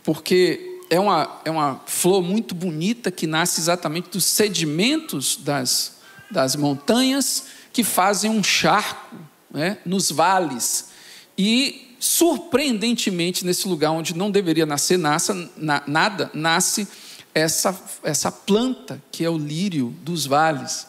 porque 0.03 0.81
é 0.91 0.99
uma, 0.99 1.41
é 1.45 1.51
uma 1.51 1.81
flor 1.87 2.23
muito 2.23 2.55
bonita 2.55 3.11
que 3.11 3.27
nasce 3.27 3.61
exatamente 3.61 4.09
dos 4.11 4.25
sedimentos 4.25 5.37
das, 5.37 5.99
das 6.31 6.57
montanhas 6.57 7.45
que 7.73 7.85
fazem 7.85 8.31
um 8.31 8.43
charco 8.43 9.17
né, 9.51 9.79
nos 9.85 10.11
vales. 10.11 10.89
E, 11.37 11.95
surpreendentemente, 12.01 13.45
nesse 13.45 13.69
lugar 13.69 13.91
onde 13.91 14.17
não 14.17 14.31
deveria 14.31 14.65
nascer 14.65 14.99
nasce, 14.99 15.51
na, 15.57 15.83
nada, 15.87 16.31
nasce 16.33 16.89
essa, 17.35 17.79
essa 18.03 18.33
planta 18.33 19.03
que 19.11 19.25
é 19.25 19.31
o 19.31 19.39
lírio 19.39 19.95
dos 20.03 20.27
vales. 20.27 20.87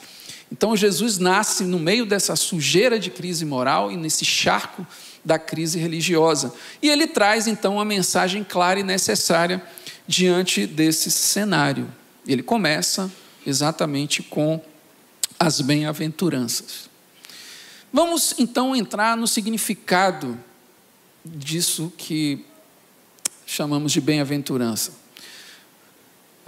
Então 0.51 0.75
Jesus 0.75 1.17
nasce 1.17 1.63
no 1.63 1.79
meio 1.79 2.05
dessa 2.05 2.35
sujeira 2.35 2.99
de 2.99 3.09
crise 3.09 3.45
moral 3.45 3.91
e 3.91 3.97
nesse 3.97 4.25
charco 4.25 4.85
da 5.23 5.37
crise 5.37 5.77
religiosa. 5.77 6.53
E 6.81 6.89
ele 6.89 7.07
traz 7.07 7.47
então 7.47 7.75
uma 7.75 7.85
mensagem 7.85 8.43
clara 8.43 8.79
e 8.79 8.83
necessária 8.83 9.61
diante 10.07 10.65
desse 10.65 11.11
cenário. 11.11 11.87
Ele 12.27 12.41
começa 12.41 13.11
exatamente 13.45 14.23
com 14.23 14.61
as 15.39 15.61
bem-aventuranças. 15.61 16.89
Vamos 17.91 18.35
então 18.37 18.75
entrar 18.75 19.17
no 19.17 19.27
significado 19.27 20.37
disso 21.25 21.91
que 21.97 22.45
chamamos 23.45 23.91
de 23.91 24.01
bem-aventurança. 24.01 24.98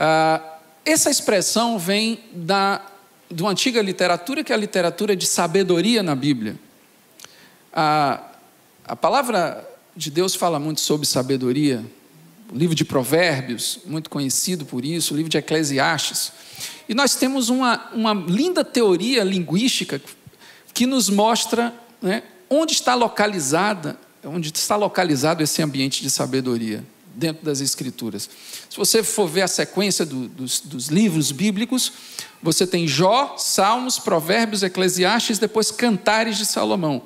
Ah, 0.03 0.41
essa 0.83 1.11
expressão 1.11 1.77
vem 1.77 2.21
da, 2.33 2.83
de 3.29 3.43
uma 3.43 3.51
antiga 3.51 3.79
literatura, 3.83 4.43
que 4.43 4.51
é 4.51 4.55
a 4.55 4.57
literatura 4.57 5.15
de 5.15 5.27
sabedoria 5.27 6.01
na 6.01 6.15
Bíblia. 6.15 6.55
Ah, 7.71 8.19
a 8.83 8.95
palavra 8.95 9.63
de 9.95 10.09
Deus 10.09 10.33
fala 10.33 10.59
muito 10.59 10.81
sobre 10.81 11.05
sabedoria. 11.05 11.85
o 12.51 12.57
livro 12.57 12.73
de 12.73 12.83
Provérbios, 12.83 13.81
muito 13.85 14.09
conhecido 14.09 14.65
por 14.65 14.83
isso, 14.83 15.13
o 15.13 15.17
livro 15.17 15.29
de 15.29 15.37
Eclesiastes. 15.37 16.31
E 16.89 16.95
nós 16.95 17.13
temos 17.13 17.49
uma, 17.49 17.91
uma 17.93 18.11
linda 18.11 18.65
teoria 18.65 19.23
linguística 19.23 20.01
que 20.73 20.87
nos 20.87 21.11
mostra 21.11 21.71
né, 22.01 22.23
onde 22.49 22.73
está 22.73 22.95
localizada, 22.95 23.99
onde 24.23 24.51
está 24.51 24.75
localizado 24.75 25.43
esse 25.43 25.61
ambiente 25.61 26.01
de 26.01 26.09
sabedoria 26.09 26.83
dentro 27.15 27.45
das 27.45 27.61
Escrituras. 27.61 28.29
Se 28.69 28.77
você 28.77 29.03
for 29.03 29.27
ver 29.27 29.41
a 29.41 29.47
sequência 29.47 30.05
do, 30.05 30.27
dos, 30.27 30.59
dos, 30.61 30.87
livros 30.87 31.31
bíblicos, 31.31 31.91
você 32.41 32.65
tem 32.65 32.87
Jó, 32.87 33.35
Salmos, 33.37 33.99
Provérbios, 33.99 34.63
Eclesiastes, 34.63 35.39
depois 35.39 35.71
Cantares 35.71 36.37
de 36.37 36.45
Salomão. 36.45 37.03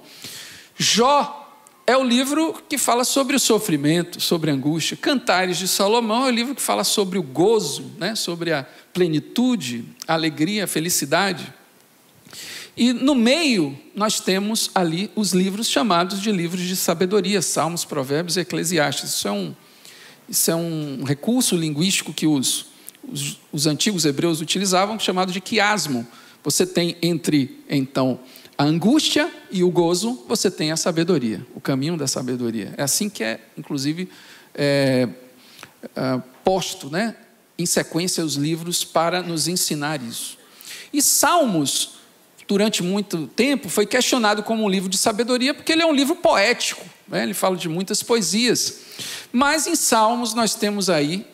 Jó 0.78 1.42
é 1.88 1.96
o 1.96 2.04
livro 2.04 2.62
que 2.68 2.78
fala 2.78 3.04
sobre 3.04 3.36
o 3.36 3.40
sofrimento, 3.40 4.20
sobre 4.20 4.50
a 4.50 4.54
angústia. 4.54 4.98
Cantares 4.98 5.58
de 5.58 5.68
Salomão 5.68 6.26
é 6.26 6.30
o 6.30 6.34
livro 6.34 6.56
que 6.56 6.62
fala 6.62 6.84
sobre 6.84 7.20
o 7.20 7.24
gozo, 7.24 7.92
né? 7.98 8.16
sobre 8.16 8.52
a 8.52 8.66
plenitude, 8.94 9.86
a 10.08 10.14
alegria, 10.14 10.64
a 10.64 10.68
felicidade. 10.68 11.54
E 12.78 12.92
no 12.92 13.16
meio, 13.16 13.78
nós 13.94 14.20
temos 14.20 14.70
ali 14.76 15.10
os 15.16 15.32
livros 15.32 15.70
chamados 15.70 16.20
de 16.22 16.32
livros 16.32 16.62
de 16.62 16.76
sabedoria, 16.76 17.42
Salmos, 17.42 17.86
Provérbios 17.86 18.36
e 18.36 18.42
Eclesiastes. 18.42 19.12
Isso 19.12 19.28
é 19.28 19.32
um, 19.32 19.56
isso 20.28 20.50
é 20.50 20.56
um 20.56 21.04
recurso 21.04 21.56
linguístico 21.56 22.14
que 22.14 22.26
os, 22.28 22.68
os, 23.08 23.40
os 23.52 23.68
antigos 23.68 24.06
hebreus 24.06 24.42
utilizavam, 24.42 25.00
chamado 25.00 25.32
de 25.32 25.40
quiasmo. 25.40 26.06
Você 26.44 26.66
tem 26.66 26.98
entre, 27.02 27.60
então, 27.70 28.20
a 28.58 28.64
angústia 28.64 29.32
e 29.52 29.64
o 29.64 29.70
gozo, 29.70 30.24
você 30.28 30.50
tem 30.50 30.72
a 30.72 30.78
sabedoria, 30.78 31.46
o 31.56 31.62
caminho 31.62 31.98
da 31.98 32.08
sabedoria. 32.08 32.74
É 32.78 32.84
assim 32.84 33.10
que 33.10 33.24
é, 33.24 33.40
inclusive, 33.58 34.10
é, 34.54 35.10
é, 35.96 36.22
posto 36.44 36.90
né, 36.90 37.16
em 37.58 37.66
sequência 37.66 38.24
os 38.24 38.36
livros 38.36 38.84
para 38.84 39.22
nos 39.22 39.48
ensinar 39.48 40.02
isso. 40.02 40.38
E 40.94 41.02
Salmos 41.02 41.96
durante 42.48 42.84
muito 42.84 43.28
tempo, 43.28 43.70
foi 43.70 43.86
questionado 43.86 44.44
como 44.44 44.64
um 44.64 44.70
livro 44.70 44.90
de 44.90 44.98
sabedoria, 44.98 45.54
porque 45.54 45.72
ele 45.72 45.82
é 45.82 45.86
um 45.86 45.94
livro 45.94 46.16
poético, 46.16 46.86
né? 47.08 47.24
ele 47.24 47.34
fala 47.34 47.58
de 47.58 47.68
muitas 47.68 48.04
poesias. 48.04 48.82
Mas 49.32 49.68
em 49.68 49.76
Salmos 49.76 50.34
nós 50.34 50.56
temos 50.56 50.90
aí 50.90 51.26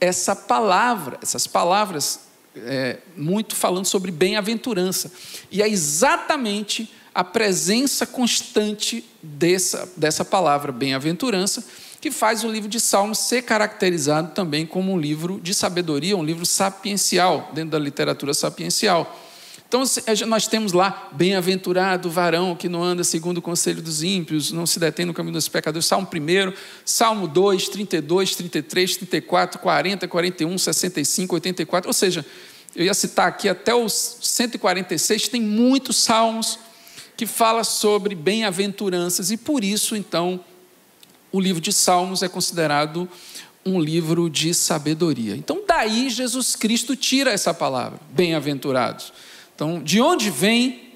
essa 0.00 0.36
palavra, 0.36 1.18
essas 1.22 1.46
palavras 1.46 2.20
é, 2.56 2.98
muito 3.16 3.56
falando 3.56 3.86
sobre 3.86 4.10
bem-aventurança. 4.10 5.10
E 5.50 5.62
é 5.62 5.68
exatamente 5.68 6.92
a 7.14 7.22
presença 7.22 8.06
constante 8.06 9.04
dessa, 9.22 9.88
dessa 9.96 10.24
palavra, 10.24 10.72
bem-aventurança, 10.72 11.64
que 12.00 12.10
faz 12.10 12.44
o 12.44 12.48
livro 12.48 12.68
de 12.68 12.80
Salmos 12.80 13.18
ser 13.18 13.42
caracterizado 13.42 14.32
também 14.34 14.66
como 14.66 14.92
um 14.92 14.98
livro 14.98 15.40
de 15.40 15.54
sabedoria, 15.54 16.16
um 16.16 16.24
livro 16.24 16.44
sapiencial, 16.44 17.50
dentro 17.54 17.70
da 17.70 17.78
literatura 17.78 18.34
sapiencial. 18.34 19.23
Então 19.74 20.28
nós 20.28 20.46
temos 20.46 20.72
lá, 20.72 21.08
bem-aventurado 21.10 22.06
o 22.06 22.10
varão 22.10 22.54
que 22.54 22.68
não 22.68 22.80
anda 22.80 23.02
segundo 23.02 23.38
o 23.38 23.42
conselho 23.42 23.82
dos 23.82 24.04
ímpios, 24.04 24.52
não 24.52 24.66
se 24.66 24.78
detém 24.78 25.04
no 25.04 25.12
caminho 25.12 25.32
dos 25.32 25.48
pecadores. 25.48 25.84
Salmo 25.84 26.06
1, 26.06 26.52
Salmo 26.84 27.26
2, 27.26 27.68
32, 27.70 28.36
33, 28.36 28.96
34, 28.98 29.58
40, 29.58 30.06
41, 30.06 30.58
65, 30.58 31.34
84. 31.34 31.88
Ou 31.88 31.92
seja, 31.92 32.24
eu 32.76 32.84
ia 32.84 32.94
citar 32.94 33.26
aqui 33.26 33.48
até 33.48 33.74
os 33.74 34.18
146, 34.22 35.26
tem 35.26 35.40
muitos 35.40 35.96
salmos 35.96 36.56
que 37.16 37.26
fala 37.26 37.64
sobre 37.64 38.14
bem-aventuranças 38.14 39.32
e 39.32 39.36
por 39.36 39.64
isso, 39.64 39.96
então, 39.96 40.38
o 41.32 41.40
livro 41.40 41.60
de 41.60 41.72
Salmos 41.72 42.22
é 42.22 42.28
considerado 42.28 43.08
um 43.66 43.80
livro 43.80 44.30
de 44.30 44.54
sabedoria. 44.54 45.34
Então, 45.34 45.62
daí 45.66 46.10
Jesus 46.10 46.54
Cristo 46.54 46.94
tira 46.94 47.32
essa 47.32 47.52
palavra, 47.52 47.98
bem-aventurados. 48.12 49.12
Então, 49.54 49.82
de 49.82 50.00
onde 50.00 50.30
vem 50.30 50.92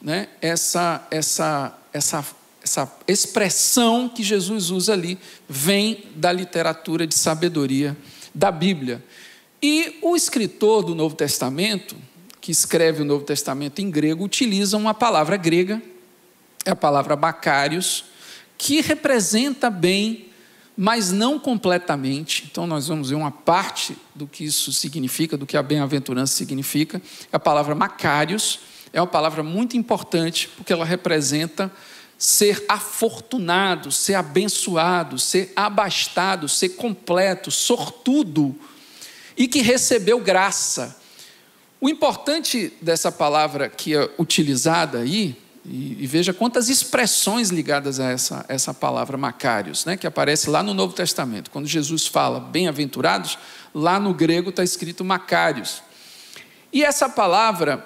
né, 0.00 0.28
essa, 0.40 1.06
essa, 1.10 1.76
essa, 1.92 2.24
essa 2.62 2.92
expressão 3.08 4.08
que 4.08 4.22
Jesus 4.22 4.70
usa 4.70 4.92
ali? 4.92 5.18
Vem 5.48 6.04
da 6.14 6.30
literatura 6.30 7.06
de 7.06 7.14
sabedoria 7.14 7.96
da 8.34 8.52
Bíblia. 8.52 9.02
E 9.60 9.98
o 10.02 10.14
escritor 10.14 10.84
do 10.84 10.94
Novo 10.94 11.16
Testamento, 11.16 11.96
que 12.40 12.52
escreve 12.52 13.02
o 13.02 13.04
Novo 13.04 13.24
Testamento 13.24 13.80
em 13.80 13.90
grego, 13.90 14.24
utiliza 14.24 14.76
uma 14.76 14.94
palavra 14.94 15.36
grega, 15.36 15.82
é 16.64 16.70
a 16.70 16.76
palavra 16.76 17.16
bacários, 17.16 18.04
que 18.56 18.80
representa 18.80 19.68
bem 19.70 20.26
mas 20.76 21.10
não 21.10 21.38
completamente. 21.38 22.46
Então, 22.50 22.66
nós 22.66 22.88
vamos 22.88 23.10
ver 23.10 23.16
uma 23.16 23.30
parte 23.30 23.96
do 24.14 24.26
que 24.26 24.44
isso 24.44 24.72
significa, 24.72 25.36
do 25.36 25.46
que 25.46 25.56
a 25.56 25.62
bem-aventurança 25.62 26.34
significa. 26.34 27.00
A 27.32 27.38
palavra 27.38 27.74
Macários 27.74 28.60
é 28.92 29.00
uma 29.00 29.06
palavra 29.06 29.42
muito 29.42 29.76
importante, 29.76 30.48
porque 30.56 30.72
ela 30.72 30.84
representa 30.84 31.72
ser 32.18 32.64
afortunado, 32.68 33.92
ser 33.92 34.14
abençoado, 34.14 35.18
ser 35.18 35.52
abastado, 35.54 36.48
ser 36.48 36.70
completo, 36.70 37.50
sortudo 37.50 38.54
e 39.36 39.46
que 39.46 39.60
recebeu 39.60 40.18
graça. 40.18 40.96
O 41.80 41.88
importante 41.88 42.72
dessa 42.80 43.12
palavra 43.12 43.68
que 43.68 43.94
é 43.94 44.10
utilizada 44.18 44.98
aí 44.98 45.36
e, 45.68 45.96
e, 46.00 46.06
veja 46.06 46.32
quantas 46.32 46.68
expressões 46.68 47.50
ligadas 47.50 47.98
a 47.98 48.10
essa, 48.10 48.44
essa 48.48 48.72
palavra 48.72 49.18
Macários, 49.18 49.84
né, 49.84 49.96
que 49.96 50.06
aparece 50.06 50.48
lá 50.48 50.62
no 50.62 50.72
Novo 50.72 50.92
Testamento. 50.92 51.50
Quando 51.50 51.66
Jesus 51.66 52.06
fala 52.06 52.38
bem-aventurados, 52.38 53.36
lá 53.74 53.98
no 53.98 54.14
grego 54.14 54.50
está 54.50 54.62
escrito 54.62 55.04
Macários. 55.04 55.82
E 56.72 56.84
essa 56.84 57.08
palavra, 57.08 57.84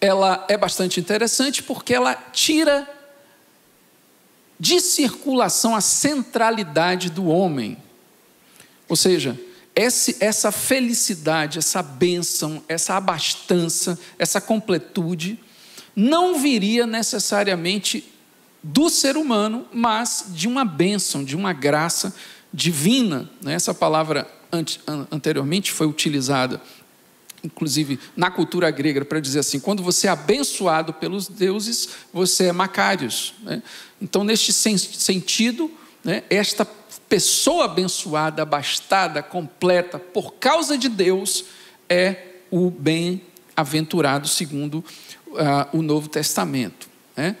ela 0.00 0.46
é 0.48 0.56
bastante 0.56 0.98
interessante 0.98 1.62
porque 1.62 1.92
ela 1.92 2.14
tira 2.14 2.88
de 4.58 4.80
circulação 4.80 5.76
a 5.76 5.82
centralidade 5.82 7.10
do 7.10 7.26
homem. 7.26 7.76
Ou 8.88 8.96
seja, 8.96 9.38
esse, 9.74 10.16
essa 10.18 10.50
felicidade, 10.50 11.58
essa 11.58 11.82
bênção, 11.82 12.64
essa 12.66 12.94
abastança, 12.94 13.98
essa 14.18 14.40
completude 14.40 15.38
não 15.96 16.38
viria 16.38 16.86
necessariamente 16.86 18.04
do 18.62 18.90
ser 18.90 19.16
humano, 19.16 19.66
mas 19.72 20.26
de 20.28 20.46
uma 20.46 20.64
bênção, 20.64 21.24
de 21.24 21.34
uma 21.34 21.54
graça 21.54 22.14
divina. 22.52 23.30
Né? 23.40 23.54
Essa 23.54 23.72
palavra 23.72 24.30
anteriormente 25.10 25.72
foi 25.72 25.86
utilizada, 25.86 26.60
inclusive 27.42 27.98
na 28.14 28.30
cultura 28.30 28.70
grega, 28.70 29.04
para 29.04 29.20
dizer 29.20 29.38
assim: 29.38 29.58
quando 29.58 29.82
você 29.82 30.06
é 30.06 30.10
abençoado 30.10 30.92
pelos 30.92 31.28
deuses, 31.28 31.88
você 32.12 32.46
é 32.46 32.52
macários. 32.52 33.34
Né? 33.42 33.62
Então, 34.00 34.22
neste 34.22 34.52
sentido, 34.52 35.70
né, 36.04 36.24
esta 36.28 36.66
pessoa 37.08 37.66
abençoada, 37.66 38.42
abastada, 38.42 39.22
completa, 39.22 39.98
por 39.98 40.34
causa 40.34 40.76
de 40.76 40.88
Deus, 40.88 41.44
é 41.88 42.16
o 42.50 42.70
bem-aventurado, 43.56 44.28
segundo 44.28 44.84
uh, 45.28 45.76
o 45.76 45.82
Novo 45.82 46.08
Testamento. 46.08 46.88
Né? 47.16 47.36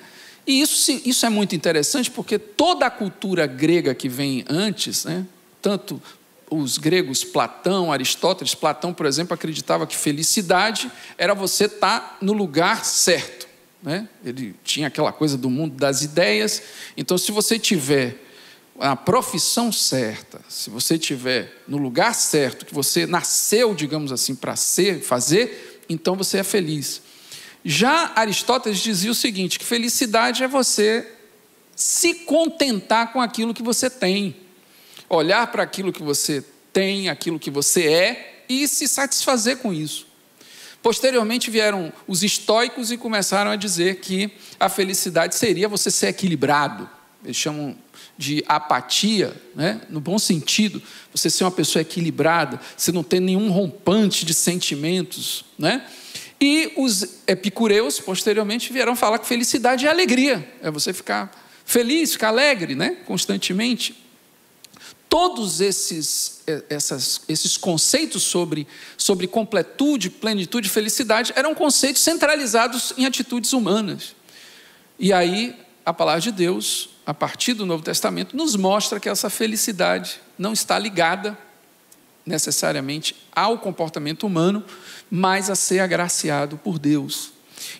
E 0.46 0.60
isso, 0.60 0.90
isso 1.04 1.26
é 1.26 1.28
muito 1.28 1.54
interessante 1.54 2.10
porque 2.10 2.38
toda 2.38 2.86
a 2.86 2.90
cultura 2.90 3.46
grega 3.46 3.94
que 3.94 4.08
vem 4.08 4.44
antes, 4.48 5.04
né, 5.04 5.26
tanto 5.60 6.00
os 6.50 6.78
gregos, 6.78 7.24
Platão, 7.24 7.92
Aristóteles, 7.92 8.54
Platão, 8.54 8.94
por 8.94 9.04
exemplo, 9.04 9.34
acreditava 9.34 9.86
que 9.86 9.96
felicidade 9.96 10.90
era 11.18 11.34
você 11.34 11.64
estar 11.64 12.00
tá 12.00 12.16
no 12.22 12.32
lugar 12.32 12.84
certo. 12.84 13.48
Né? 13.82 14.08
Ele 14.24 14.54
tinha 14.62 14.86
aquela 14.86 15.12
coisa 15.12 15.36
do 15.36 15.50
mundo 15.50 15.74
das 15.76 16.02
ideias. 16.02 16.62
Então, 16.96 17.18
se 17.18 17.32
você 17.32 17.58
tiver 17.58 18.22
a 18.78 18.94
profissão 18.94 19.72
certa, 19.72 20.40
se 20.48 20.70
você 20.70 20.96
tiver 20.98 21.62
no 21.66 21.78
lugar 21.78 22.14
certo, 22.14 22.64
que 22.64 22.74
você 22.74 23.06
nasceu, 23.06 23.74
digamos 23.74 24.12
assim, 24.12 24.34
para 24.34 24.54
ser, 24.54 25.00
fazer, 25.00 25.75
então 25.88 26.16
você 26.16 26.38
é 26.38 26.42
feliz. 26.42 27.02
Já 27.64 28.12
Aristóteles 28.14 28.78
dizia 28.78 29.10
o 29.10 29.14
seguinte: 29.14 29.58
que 29.58 29.64
felicidade 29.64 30.42
é 30.42 30.48
você 30.48 31.06
se 31.74 32.14
contentar 32.14 33.12
com 33.12 33.20
aquilo 33.20 33.52
que 33.52 33.62
você 33.62 33.90
tem, 33.90 34.36
olhar 35.08 35.46
para 35.48 35.62
aquilo 35.62 35.92
que 35.92 36.02
você 36.02 36.44
tem, 36.72 37.08
aquilo 37.08 37.38
que 37.38 37.50
você 37.50 37.86
é 37.86 38.44
e 38.48 38.66
se 38.68 38.88
satisfazer 38.88 39.58
com 39.58 39.72
isso. 39.72 40.06
Posteriormente 40.82 41.50
vieram 41.50 41.92
os 42.06 42.22
estoicos 42.22 42.92
e 42.92 42.96
começaram 42.96 43.50
a 43.50 43.56
dizer 43.56 43.96
que 43.96 44.30
a 44.58 44.68
felicidade 44.68 45.34
seria 45.34 45.68
você 45.68 45.90
ser 45.90 46.06
equilibrado. 46.06 46.88
Eles 47.24 47.36
chamam 47.36 47.76
de 48.18 48.42
apatia, 48.48 49.34
né? 49.54 49.80
no 49.90 50.00
bom 50.00 50.18
sentido, 50.18 50.82
você 51.12 51.28
ser 51.28 51.44
uma 51.44 51.50
pessoa 51.50 51.82
equilibrada, 51.82 52.60
você 52.76 52.90
não 52.90 53.02
ter 53.02 53.20
nenhum 53.20 53.50
rompante 53.50 54.24
de 54.24 54.32
sentimentos, 54.32 55.44
né? 55.58 55.86
E 56.40 56.72
os 56.76 57.20
epicureus, 57.26 57.98
posteriormente, 57.98 58.72
vieram 58.72 58.94
falar 58.94 59.18
que 59.18 59.26
felicidade 59.26 59.86
é 59.86 59.90
alegria, 59.90 60.46
é 60.62 60.70
você 60.70 60.92
ficar 60.92 61.30
feliz, 61.64 62.12
ficar 62.12 62.28
alegre, 62.28 62.74
né? 62.74 62.98
constantemente. 63.06 64.02
todos 65.08 65.62
esses, 65.62 66.42
essas, 66.68 67.22
esses 67.26 67.56
conceitos 67.56 68.22
sobre, 68.22 68.66
sobre 68.98 69.26
completude, 69.26 70.10
plenitude, 70.10 70.68
felicidade 70.68 71.32
eram 71.34 71.54
conceitos 71.54 72.02
centralizados 72.02 72.92
em 72.98 73.06
atitudes 73.06 73.54
humanas. 73.54 74.14
E 74.98 75.12
aí 75.12 75.56
a 75.86 75.92
palavra 75.94 76.20
de 76.20 76.32
Deus, 76.32 76.90
a 77.06 77.14
partir 77.14 77.54
do 77.54 77.64
Novo 77.64 77.84
Testamento, 77.84 78.36
nos 78.36 78.56
mostra 78.56 78.98
que 78.98 79.08
essa 79.08 79.30
felicidade 79.30 80.20
não 80.36 80.52
está 80.52 80.76
ligada 80.76 81.38
necessariamente 82.26 83.14
ao 83.30 83.58
comportamento 83.58 84.26
humano, 84.26 84.64
mas 85.08 85.48
a 85.48 85.54
ser 85.54 85.78
agraciado 85.78 86.58
por 86.58 86.80
Deus. 86.80 87.30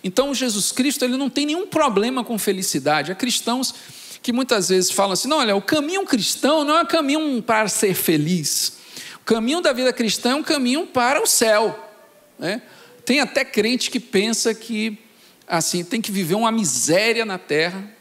Então 0.04 0.32
Jesus 0.32 0.70
Cristo 0.70 1.04
ele 1.04 1.16
não 1.16 1.28
tem 1.28 1.44
nenhum 1.46 1.66
problema 1.66 2.22
com 2.22 2.38
felicidade. 2.38 3.10
Há 3.10 3.16
cristãos 3.16 3.74
que 4.22 4.32
muitas 4.32 4.68
vezes 4.68 4.92
falam 4.92 5.12
assim: 5.12 5.26
não, 5.26 5.38
olha, 5.38 5.56
o 5.56 5.62
caminho 5.62 6.04
cristão 6.04 6.64
não 6.64 6.76
é 6.76 6.82
um 6.82 6.86
caminho 6.86 7.42
para 7.42 7.66
ser 7.68 7.94
feliz. 7.94 8.78
O 9.16 9.24
caminho 9.24 9.60
da 9.60 9.72
vida 9.72 9.92
cristã 9.92 10.30
é 10.30 10.34
um 10.36 10.42
caminho 10.42 10.86
para 10.86 11.20
o 11.20 11.26
céu. 11.26 11.76
Né? 12.38 12.62
Tem 13.04 13.18
até 13.18 13.44
crente 13.44 13.90
que 13.90 13.98
pensa 13.98 14.54
que 14.54 14.96
assim 15.48 15.84
tem 15.84 16.00
que 16.00 16.12
viver 16.12 16.36
uma 16.36 16.52
miséria 16.52 17.24
na 17.24 17.38
terra 17.38 17.95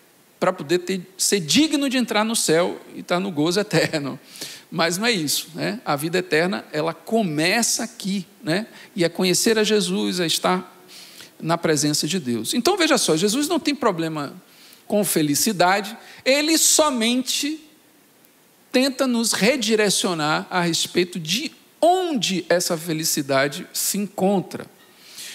para 0.45 0.53
poder 0.53 0.77
ter, 0.77 1.01
ser 1.17 1.39
digno 1.39 1.89
de 1.89 1.97
entrar 1.97 2.23
no 2.23 2.35
céu 2.35 2.79
e 2.93 2.99
estar 2.99 3.19
no 3.19 3.31
gozo 3.31 3.57
eterno. 3.61 4.19
Mas 4.69 4.95
não 4.95 5.07
é 5.07 5.11
isso, 5.11 5.47
né? 5.55 5.81
A 5.83 5.95
vida 5.95 6.19
eterna 6.19 6.63
ela 6.71 6.93
começa 6.93 7.83
aqui, 7.83 8.27
né? 8.43 8.67
E 8.95 9.03
é 9.03 9.09
conhecer 9.09 9.57
a 9.57 9.63
Jesus, 9.63 10.19
é 10.19 10.27
estar 10.27 10.71
na 11.41 11.57
presença 11.57 12.07
de 12.07 12.19
Deus. 12.19 12.53
Então 12.53 12.77
veja 12.77 12.95
só, 12.95 13.17
Jesus 13.17 13.47
não 13.47 13.59
tem 13.59 13.73
problema 13.73 14.39
com 14.85 15.03
felicidade, 15.03 15.97
ele 16.23 16.59
somente 16.59 17.59
tenta 18.71 19.07
nos 19.07 19.33
redirecionar 19.33 20.45
a 20.51 20.61
respeito 20.61 21.19
de 21.19 21.51
onde 21.81 22.45
essa 22.49 22.77
felicidade 22.77 23.67
se 23.73 23.97
encontra. 23.97 24.67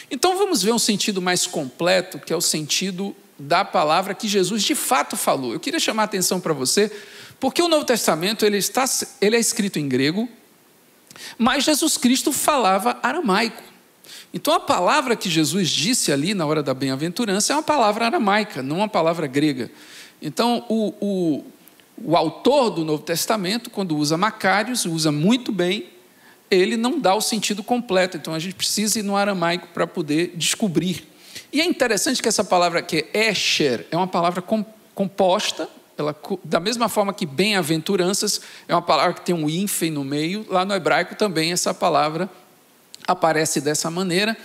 Então 0.08 0.38
vamos 0.38 0.62
ver 0.62 0.72
um 0.72 0.78
sentido 0.78 1.20
mais 1.20 1.48
completo, 1.48 2.20
que 2.20 2.32
é 2.32 2.36
o 2.36 2.40
sentido 2.40 3.16
da 3.40 3.64
palavra 3.64 4.14
que 4.14 4.28
Jesus 4.28 4.62
de 4.62 4.74
fato 4.74 5.16
falou. 5.16 5.52
Eu 5.52 5.60
queria 5.60 5.80
chamar 5.80 6.02
a 6.02 6.04
atenção 6.04 6.38
para 6.38 6.52
você, 6.52 6.92
porque 7.38 7.62
o 7.62 7.68
Novo 7.68 7.84
Testamento 7.84 8.44
ele, 8.44 8.58
está, 8.58 8.84
ele 9.20 9.36
é 9.36 9.40
escrito 9.40 9.78
em 9.78 9.88
grego, 9.88 10.28
mas 11.38 11.64
Jesus 11.64 11.96
Cristo 11.96 12.32
falava 12.32 12.98
aramaico. 13.02 13.62
Então 14.32 14.54
a 14.54 14.60
palavra 14.60 15.16
que 15.16 15.30
Jesus 15.30 15.70
disse 15.70 16.12
ali 16.12 16.34
na 16.34 16.46
hora 16.46 16.62
da 16.62 16.74
bem-aventurança 16.74 17.52
é 17.52 17.56
uma 17.56 17.62
palavra 17.62 18.04
aramaica, 18.06 18.62
não 18.62 18.76
uma 18.76 18.88
palavra 18.88 19.26
grega. 19.26 19.70
Então 20.20 20.64
o, 20.68 20.94
o, 21.00 21.44
o 22.04 22.16
autor 22.16 22.70
do 22.70 22.84
Novo 22.84 23.02
Testamento, 23.02 23.70
quando 23.70 23.96
usa 23.96 24.16
Macários, 24.16 24.84
usa 24.84 25.10
muito 25.10 25.50
bem, 25.50 25.86
ele 26.50 26.76
não 26.76 26.98
dá 27.00 27.14
o 27.14 27.20
sentido 27.20 27.62
completo. 27.62 28.16
Então 28.16 28.34
a 28.34 28.38
gente 28.38 28.54
precisa 28.54 28.98
ir 28.98 29.02
no 29.02 29.16
aramaico 29.16 29.68
para 29.68 29.86
poder 29.86 30.34
descobrir. 30.36 31.09
E 31.52 31.60
é 31.60 31.64
interessante 31.64 32.22
que 32.22 32.28
essa 32.28 32.44
palavra 32.44 32.78
aqui, 32.78 33.06
Escher, 33.12 33.86
é 33.90 33.96
uma 33.96 34.06
palavra 34.06 34.42
composta, 34.94 35.68
ela, 35.98 36.16
da 36.44 36.58
mesma 36.58 36.88
forma 36.88 37.12
que 37.12 37.26
bem-aventuranças 37.26 38.40
é 38.66 38.74
uma 38.74 38.82
palavra 38.82 39.14
que 39.14 39.20
tem 39.20 39.34
um 39.34 39.48
hífen 39.48 39.90
no 39.90 40.02
meio, 40.02 40.46
lá 40.48 40.64
no 40.64 40.74
hebraico 40.74 41.14
também 41.14 41.52
essa 41.52 41.74
palavra 41.74 42.30
aparece 43.06 43.60
dessa 43.60 43.90
maneira. 43.90 44.36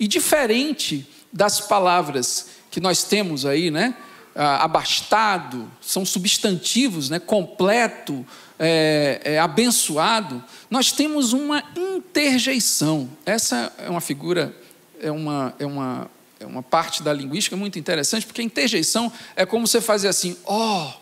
E 0.00 0.08
diferente 0.08 1.08
das 1.32 1.60
palavras 1.60 2.48
que 2.70 2.80
nós 2.80 3.04
temos 3.04 3.46
aí, 3.46 3.70
né? 3.70 3.94
abastado, 4.34 5.70
são 5.80 6.04
substantivos, 6.04 7.08
né? 7.08 7.18
completo, 7.18 8.26
é, 8.58 9.20
é, 9.24 9.38
abençoado, 9.38 10.44
nós 10.70 10.92
temos 10.92 11.32
uma 11.32 11.62
interjeição. 11.74 13.08
Essa 13.24 13.72
é 13.78 13.88
uma 13.88 14.00
figura, 14.00 14.54
é 15.00 15.10
uma, 15.10 15.54
é 15.58 15.64
uma, 15.64 16.10
é 16.46 16.48
uma 16.48 16.62
parte 16.62 17.02
da 17.02 17.12
linguística 17.12 17.56
muito 17.56 17.76
interessante, 17.76 18.24
porque 18.24 18.40
a 18.40 18.44
interjeição 18.44 19.12
é 19.34 19.44
como 19.44 19.66
você 19.66 19.80
fazer 19.80 20.06
assim, 20.06 20.36
ó, 20.44 20.92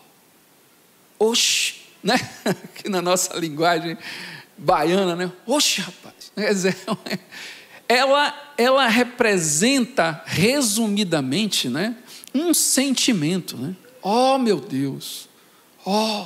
oh, 1.19 1.29
oxe, 1.29 1.75
né? 2.03 2.15
que 2.75 2.89
na 2.89 3.01
nossa 3.01 3.37
linguagem 3.37 3.95
baiana, 4.57 5.15
né? 5.15 5.31
Oxe, 5.45 5.81
rapaz. 5.81 6.31
Quer 6.33 6.51
dizer, 6.51 6.77
ela, 7.87 8.53
ela 8.57 8.87
representa, 8.87 10.23
resumidamente, 10.25 11.69
né, 11.69 11.95
um 12.33 12.51
sentimento. 12.51 13.55
Né? 13.55 13.75
Oh, 14.01 14.39
meu 14.39 14.59
Deus! 14.59 15.29
Oh! 15.85 16.25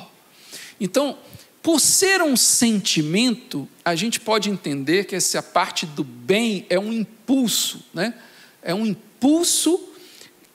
Então, 0.79 1.17
por 1.61 1.81
ser 1.81 2.21
um 2.21 2.37
sentimento, 2.37 3.67
a 3.83 3.95
gente 3.95 4.17
pode 4.17 4.49
entender 4.49 5.03
que 5.03 5.15
essa 5.15 5.43
parte 5.43 5.85
do 5.85 6.05
bem 6.05 6.65
é 6.69 6.79
um 6.79 6.93
impulso, 6.93 7.83
né? 7.93 8.13
É 8.61 8.73
um 8.73 8.85
impulso 8.85 9.79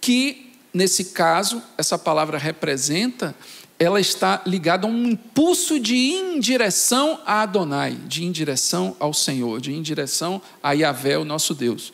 que, 0.00 0.52
nesse 0.72 1.06
caso, 1.06 1.62
essa 1.78 1.98
palavra 1.98 2.38
representa 2.38 3.34
ela 3.78 4.00
está 4.00 4.40
ligada 4.46 4.86
a 4.86 4.90
um 4.90 5.08
impulso 5.08 5.80
de 5.80 5.94
ir 5.94 6.36
em 6.36 6.40
direção 6.40 7.20
a 7.26 7.42
Adonai, 7.42 7.92
de 8.06 8.22
ir 8.22 8.26
em 8.26 8.32
direção 8.32 8.96
ao 9.00 9.12
Senhor, 9.12 9.60
de 9.60 9.72
ir 9.72 9.74
em 9.74 9.82
direção 9.82 10.40
a 10.62 10.72
Yahvé, 10.72 11.18
o 11.18 11.24
nosso 11.24 11.54
Deus. 11.54 11.92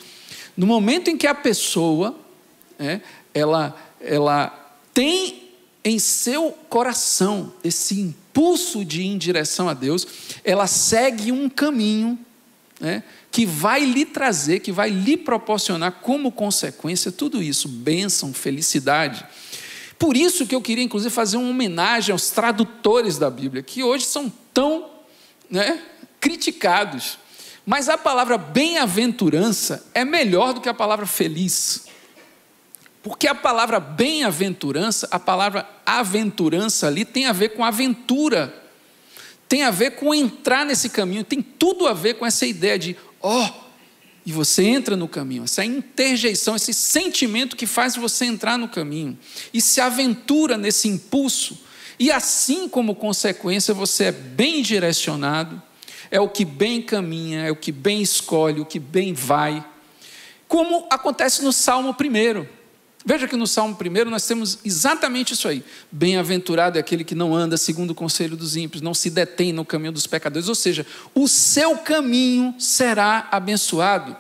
No 0.57 0.67
momento 0.67 1.09
em 1.09 1.17
que 1.17 1.27
a 1.27 1.35
pessoa, 1.35 2.19
é, 2.79 3.01
ela, 3.33 3.75
ela 4.01 4.49
tem 4.93 5.51
em 5.83 5.99
seu 5.99 6.53
coração 6.69 7.53
esse 7.65 7.99
impulso 7.99 8.85
de 8.85 9.03
ir 9.03 9.07
em 9.07 9.19
direção 9.19 9.69
a 9.69 9.75
Deus, 9.75 10.07
ela 10.45 10.67
segue 10.67 11.33
um 11.33 11.49
caminho 11.49 12.19
né, 12.79 13.03
que 13.31 13.47
vai 13.47 13.85
lhe 13.85 14.05
trazer, 14.05 14.61
que 14.61 14.73
vai 14.73 14.91
lhe 14.91 15.17
proporcionar 15.17 15.93
como 16.01 16.33
consequência 16.33 17.13
tudo 17.13 17.43
isso, 17.43 17.69
bênção, 17.69 18.35
felicidade. 18.35 19.25
Por 19.99 20.17
isso 20.17 20.47
que 20.47 20.55
eu 20.55 20.63
queria, 20.63 20.83
inclusive, 20.83 21.15
fazer 21.15 21.37
uma 21.37 21.51
homenagem 21.51 22.13
aos 22.13 22.31
tradutores 22.31 23.19
da 23.19 23.31
Bíblia, 23.31 23.63
que 23.63 23.83
hoje 23.83 24.05
são 24.07 24.33
tão 24.53 24.91
né, 25.49 25.81
criticados. 26.19 27.19
Mas 27.65 27.89
a 27.89 27.97
palavra 27.97 28.37
bem-aventurança 28.37 29.87
é 29.95 30.05
melhor 30.05 30.55
do 30.55 30.61
que 30.61 30.69
a 30.69 30.75
palavra 30.75 31.07
feliz. 31.07 31.85
Porque 33.03 33.29
a 33.29 33.35
palavra 33.35 33.79
bem-aventurança, 33.79 35.07
a 35.11 35.19
palavra 35.19 35.69
aventurança 35.87 36.87
ali 36.87 37.05
tem 37.05 37.27
a 37.27 37.33
ver 37.33 37.51
com 37.51 37.65
aventura, 37.65 38.55
tem 39.49 39.63
a 39.63 39.71
ver 39.71 39.93
com 39.93 40.15
entrar 40.15 40.67
nesse 40.67 40.89
caminho, 40.89 41.25
tem 41.25 41.41
tudo 41.41 41.87
a 41.87 41.93
ver 41.93 42.15
com 42.15 42.27
essa 42.27 42.47
ideia 42.47 42.79
de, 42.79 42.97
ó, 43.21 43.45
oh, 43.45 43.71
e 44.25 44.33
você 44.33 44.65
entra 44.65 44.97
no 44.97 45.09
caminho, 45.09 45.45
essa 45.45 45.65
interjeição, 45.65 46.55
esse 46.55 46.75
sentimento 46.75 47.57
que 47.57 47.67
faz 47.67 47.97
você 47.97 48.27
entrar 48.27 48.59
no 48.59 48.69
caminho. 48.69 49.19
E 49.53 49.61
se 49.61 49.81
aventura 49.81 50.59
nesse 50.59 50.89
impulso, 50.89 51.59
e 51.99 52.11
assim 52.11 52.69
como 52.69 52.95
consequência 52.95 53.75
você 53.75 54.05
é 54.05 54.13
bem 54.13 54.63
direcionado, 54.63 55.61
é 56.11 56.21
o 56.21 56.29
que 56.29 56.45
bem 56.45 56.83
caminha, 56.83 57.41
é 57.43 57.51
o 57.51 57.57
que 57.57 57.73
bem 57.73 58.03
escolhe, 58.03 58.61
o 58.61 58.67
que 58.67 58.79
bem 58.79 59.13
vai, 59.15 59.65
como 60.47 60.87
acontece 60.91 61.45
no 61.45 61.53
Salmo 61.53 61.91
1. 61.91 62.60
Veja 63.05 63.27
que 63.27 63.37
no 63.37 63.47
Salmo 63.47 63.77
1 63.81 64.11
nós 64.11 64.27
temos 64.27 64.59
exatamente 64.63 65.33
isso 65.33 65.49
aí. 65.49 65.65
Bem-aventurado 65.91 66.77
é 66.77 66.81
aquele 66.81 67.03
que 67.03 67.15
não 67.15 67.35
anda 67.35 67.57
segundo 67.57 67.93
o 67.93 67.95
conselho 67.95 68.37
dos 68.37 68.57
ímpios, 68.57 68.83
não 68.83 68.93
se 68.93 69.09
detém 69.09 69.55
no 69.55 69.65
caminho 69.65 69.93
dos 69.93 70.07
pecadores, 70.07 70.49
ou 70.49 70.55
seja, 70.55 70.87
o 71.15 71.27
seu 71.27 71.79
caminho 71.79 72.55
será 72.59 73.27
abençoado. 73.31 74.15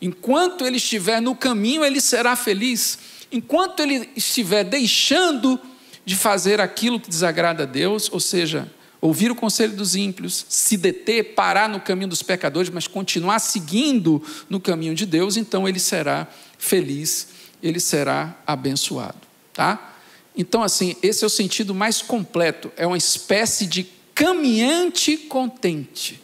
Enquanto 0.00 0.66
ele 0.66 0.78
estiver 0.78 1.20
no 1.20 1.36
caminho, 1.36 1.84
ele 1.84 2.00
será 2.00 2.34
feliz. 2.34 2.98
Enquanto 3.30 3.80
ele 3.80 4.08
estiver 4.16 4.64
deixando 4.64 5.60
de 6.04 6.16
fazer 6.16 6.62
aquilo 6.62 6.98
que 6.98 7.10
desagrada 7.10 7.64
a 7.64 7.66
Deus, 7.66 8.08
ou 8.10 8.20
seja, 8.20 8.70
ouvir 9.02 9.30
o 9.30 9.34
conselho 9.34 9.76
dos 9.76 9.94
ímpios, 9.94 10.46
se 10.48 10.78
deter, 10.78 11.34
parar 11.34 11.68
no 11.68 11.78
caminho 11.78 12.08
dos 12.08 12.22
pecadores, 12.22 12.70
mas 12.70 12.86
continuar 12.86 13.38
seguindo 13.38 14.22
no 14.48 14.58
caminho 14.58 14.94
de 14.94 15.04
Deus, 15.04 15.36
então 15.36 15.68
ele 15.68 15.78
será 15.78 16.26
feliz 16.56 17.33
ele 17.64 17.80
será 17.80 18.38
abençoado, 18.46 19.16
tá? 19.54 19.96
Então, 20.36 20.62
assim, 20.62 20.96
esse 21.02 21.24
é 21.24 21.26
o 21.26 21.30
sentido 21.30 21.74
mais 21.74 22.02
completo, 22.02 22.70
é 22.76 22.86
uma 22.86 22.98
espécie 22.98 23.66
de 23.66 23.84
caminhante 24.14 25.16
contente. 25.16 26.20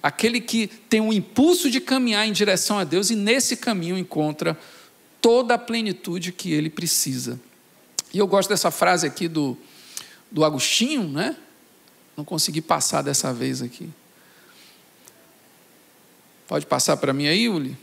Aquele 0.00 0.40
que 0.40 0.68
tem 0.68 1.00
um 1.00 1.12
impulso 1.12 1.68
de 1.68 1.80
caminhar 1.80 2.28
em 2.28 2.32
direção 2.32 2.78
a 2.78 2.84
Deus 2.84 3.10
e 3.10 3.16
nesse 3.16 3.56
caminho 3.56 3.98
encontra 3.98 4.56
toda 5.20 5.54
a 5.54 5.58
plenitude 5.58 6.30
que 6.30 6.52
ele 6.52 6.70
precisa. 6.70 7.40
E 8.14 8.18
eu 8.18 8.26
gosto 8.28 8.48
dessa 8.48 8.70
frase 8.70 9.04
aqui 9.04 9.26
do, 9.26 9.58
do 10.30 10.44
Agostinho, 10.44 11.08
né? 11.08 11.34
Não 12.16 12.24
consegui 12.24 12.60
passar 12.60 13.02
dessa 13.02 13.34
vez 13.34 13.60
aqui. 13.60 13.90
Pode 16.46 16.64
passar 16.64 16.96
para 16.96 17.12
mim 17.12 17.26
aí, 17.26 17.48
Uli? 17.48 17.76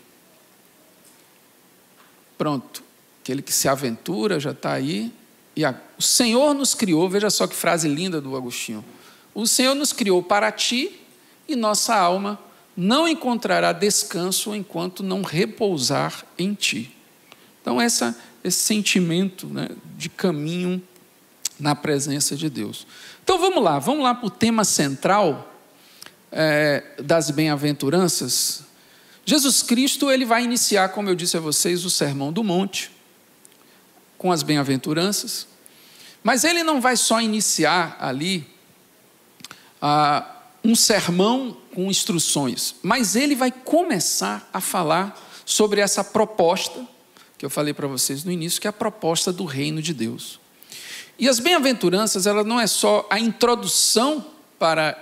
Pronto 2.37 2.92
aquele 3.23 3.41
que 3.41 3.53
se 3.53 3.69
aventura 3.69 4.38
já 4.38 4.51
está 4.51 4.73
aí. 4.73 5.09
E 5.55 5.63
a, 5.63 5.73
o 5.97 6.01
Senhor 6.01 6.53
nos 6.53 6.75
criou, 6.75 7.09
veja 7.09 7.29
só 7.29 7.47
que 7.47 7.55
frase 7.55 7.88
linda 7.88 8.19
do 8.19 8.36
Agostinho. 8.36 8.83
O 9.33 9.47
Senhor 9.47 9.73
nos 9.73 9.93
criou 9.93 10.21
para 10.21 10.51
ti 10.51 10.99
e 11.47 11.55
nossa 11.55 11.95
alma 11.95 12.38
não 12.75 13.07
encontrará 13.07 13.71
descanso 13.71 14.53
enquanto 14.53 15.03
não 15.03 15.21
repousar 15.21 16.25
em 16.38 16.53
ti. 16.53 16.93
Então, 17.62 17.79
essa, 17.79 18.17
esse 18.43 18.59
sentimento 18.59 19.47
né, 19.47 19.69
de 19.97 20.09
caminho 20.09 20.81
na 21.57 21.75
presença 21.75 22.36
de 22.36 22.49
Deus. 22.49 22.86
Então, 23.23 23.39
vamos 23.39 23.63
lá, 23.63 23.79
vamos 23.79 24.03
lá 24.03 24.13
para 24.13 24.27
o 24.27 24.29
tema 24.29 24.65
central 24.65 25.55
é, 26.29 26.83
das 27.01 27.29
bem-aventuranças. 27.29 28.63
Jesus 29.25 29.62
Cristo 29.62 30.12
ele 30.12 30.25
vai 30.25 30.43
iniciar, 30.43 30.89
como 30.89 31.09
eu 31.09 31.15
disse 31.15 31.38
a 31.38 31.39
vocês, 31.39 31.86
o 31.86 31.89
Sermão 31.89 32.33
do 32.33 32.43
Monte, 32.43 32.91
com 34.23 34.31
as 34.31 34.41
bem-aventuranças. 34.41 35.45
Mas 36.23 36.45
ele 36.45 36.63
não 36.63 36.79
vai 36.79 36.95
só 36.95 37.19
iniciar 37.19 37.97
ali 37.99 38.47
ah, 39.81 40.38
um 40.63 40.77
sermão 40.77 41.57
com 41.75 41.91
instruções, 41.91 42.75
mas 42.81 43.17
ele 43.17 43.36
vai 43.36 43.51
começar 43.51 44.49
a 44.53 44.62
falar 44.62 45.21
sobre 45.45 45.81
essa 45.81 46.05
proposta 46.05 46.88
que 47.38 47.45
eu 47.45 47.49
falei 47.49 47.73
para 47.73 47.86
vocês 47.86 48.23
no 48.23 48.31
início, 48.31 48.62
que 48.62 48.67
é 48.67 48.69
a 48.69 48.73
proposta 48.73 49.33
do 49.33 49.43
reino 49.43 49.81
de 49.81 49.93
Deus. 49.93 50.39
E 51.19 51.27
as 51.27 51.39
bem-aventuranças, 51.39 52.25
ela 52.25 52.45
não 52.45 52.62
é 52.62 52.65
só 52.65 53.05
a 53.09 53.19
introdução 53.19 54.25
para 54.57 54.97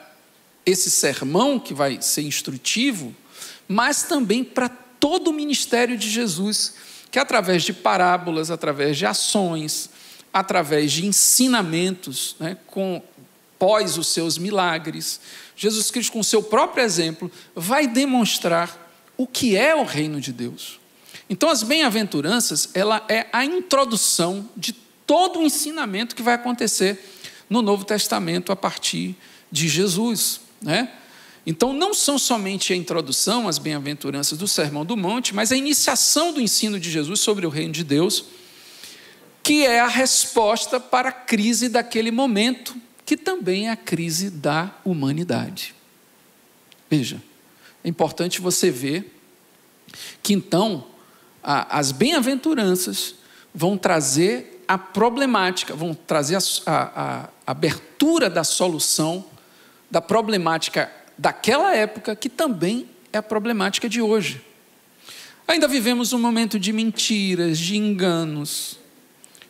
esse 0.65 0.89
sermão 0.89 1.59
que 1.59 1.75
vai 1.75 2.01
ser 2.01 2.23
instrutivo, 2.23 3.15
mas 3.67 4.01
também 4.01 4.43
para 4.43 4.67
todo 4.67 5.27
o 5.27 5.33
ministério 5.33 5.95
de 5.95 6.09
Jesus, 6.09 6.73
que 7.11 7.19
através 7.19 7.63
de 7.63 7.73
parábolas, 7.73 8.49
através 8.49 8.97
de 8.97 9.05
ações, 9.05 9.89
através 10.33 10.91
de 10.91 11.05
ensinamentos, 11.05 12.35
né, 12.39 12.57
com 12.65 13.03
pós 13.59 13.97
os 13.97 14.07
seus 14.07 14.37
milagres, 14.37 15.19
Jesus 15.55 15.91
Cristo, 15.91 16.13
com 16.13 16.21
o 16.21 16.23
seu 16.23 16.41
próprio 16.41 16.83
exemplo, 16.83 17.29
vai 17.53 17.85
demonstrar 17.85 18.89
o 19.17 19.27
que 19.27 19.55
é 19.55 19.75
o 19.75 19.83
reino 19.83 20.19
de 20.19 20.31
Deus. 20.31 20.79
Então, 21.29 21.49
as 21.49 21.61
bem-aventuranças, 21.61 22.69
ela 22.73 23.05
é 23.07 23.27
a 23.31 23.45
introdução 23.45 24.49
de 24.57 24.73
todo 25.05 25.39
o 25.39 25.43
ensinamento 25.43 26.15
que 26.15 26.23
vai 26.23 26.33
acontecer 26.33 26.99
no 27.49 27.61
Novo 27.61 27.85
Testamento 27.85 28.51
a 28.51 28.55
partir 28.55 29.15
de 29.51 29.67
Jesus, 29.67 30.41
né? 30.61 30.91
Então, 31.45 31.73
não 31.73 31.93
são 31.93 32.19
somente 32.19 32.71
a 32.71 32.75
introdução, 32.75 33.47
as 33.47 33.57
bem-aventuranças 33.57 34.37
do 34.37 34.47
Sermão 34.47 34.85
do 34.85 34.95
Monte, 34.95 35.33
mas 35.33 35.51
a 35.51 35.57
iniciação 35.57 36.31
do 36.31 36.39
ensino 36.39 36.79
de 36.79 36.91
Jesus 36.91 37.19
sobre 37.19 37.45
o 37.45 37.49
reino 37.49 37.73
de 37.73 37.83
Deus, 37.83 38.25
que 39.41 39.65
é 39.65 39.79
a 39.79 39.87
resposta 39.87 40.79
para 40.79 41.09
a 41.09 41.11
crise 41.11 41.67
daquele 41.67 42.11
momento, 42.11 42.75
que 43.05 43.17
também 43.17 43.67
é 43.67 43.71
a 43.71 43.75
crise 43.75 44.29
da 44.29 44.75
humanidade. 44.85 45.73
Veja, 46.89 47.21
é 47.83 47.89
importante 47.89 48.39
você 48.39 48.69
ver 48.69 49.17
que 50.21 50.33
então 50.33 50.85
a, 51.43 51.79
as 51.79 51.91
bem-aventuranças 51.91 53.15
vão 53.53 53.77
trazer 53.77 54.63
a 54.67 54.77
problemática, 54.77 55.75
vão 55.75 55.93
trazer 55.93 56.35
a, 56.35 56.39
a, 56.65 57.23
a 57.23 57.29
abertura 57.47 58.29
da 58.29 58.43
solução 58.43 59.25
da 59.89 59.99
problemática 59.99 60.89
daquela 61.21 61.75
época, 61.75 62.15
que 62.15 62.27
também 62.27 62.89
é 63.13 63.19
a 63.19 63.21
problemática 63.21 63.87
de 63.87 64.01
hoje. 64.01 64.41
Ainda 65.47 65.67
vivemos 65.67 66.13
um 66.13 66.19
momento 66.19 66.59
de 66.59 66.73
mentiras, 66.73 67.59
de 67.59 67.77
enganos, 67.77 68.79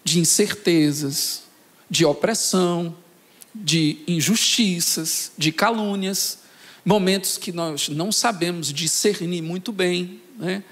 de 0.03 0.19
incertezas, 0.19 1.43
de 1.89 2.03
opressão, 2.03 2.93
de 3.55 3.99
injustiças, 4.05 5.31
de 5.38 5.53
calúnias, 5.53 6.39
momentos 6.84 7.38
que 7.38 7.53
nós 7.53 7.88
não 7.88 8.12
sabemos 8.12 8.73
discernir 8.73 9.41
muito 9.41 9.71
bem 9.71 10.19
né? 10.38 10.65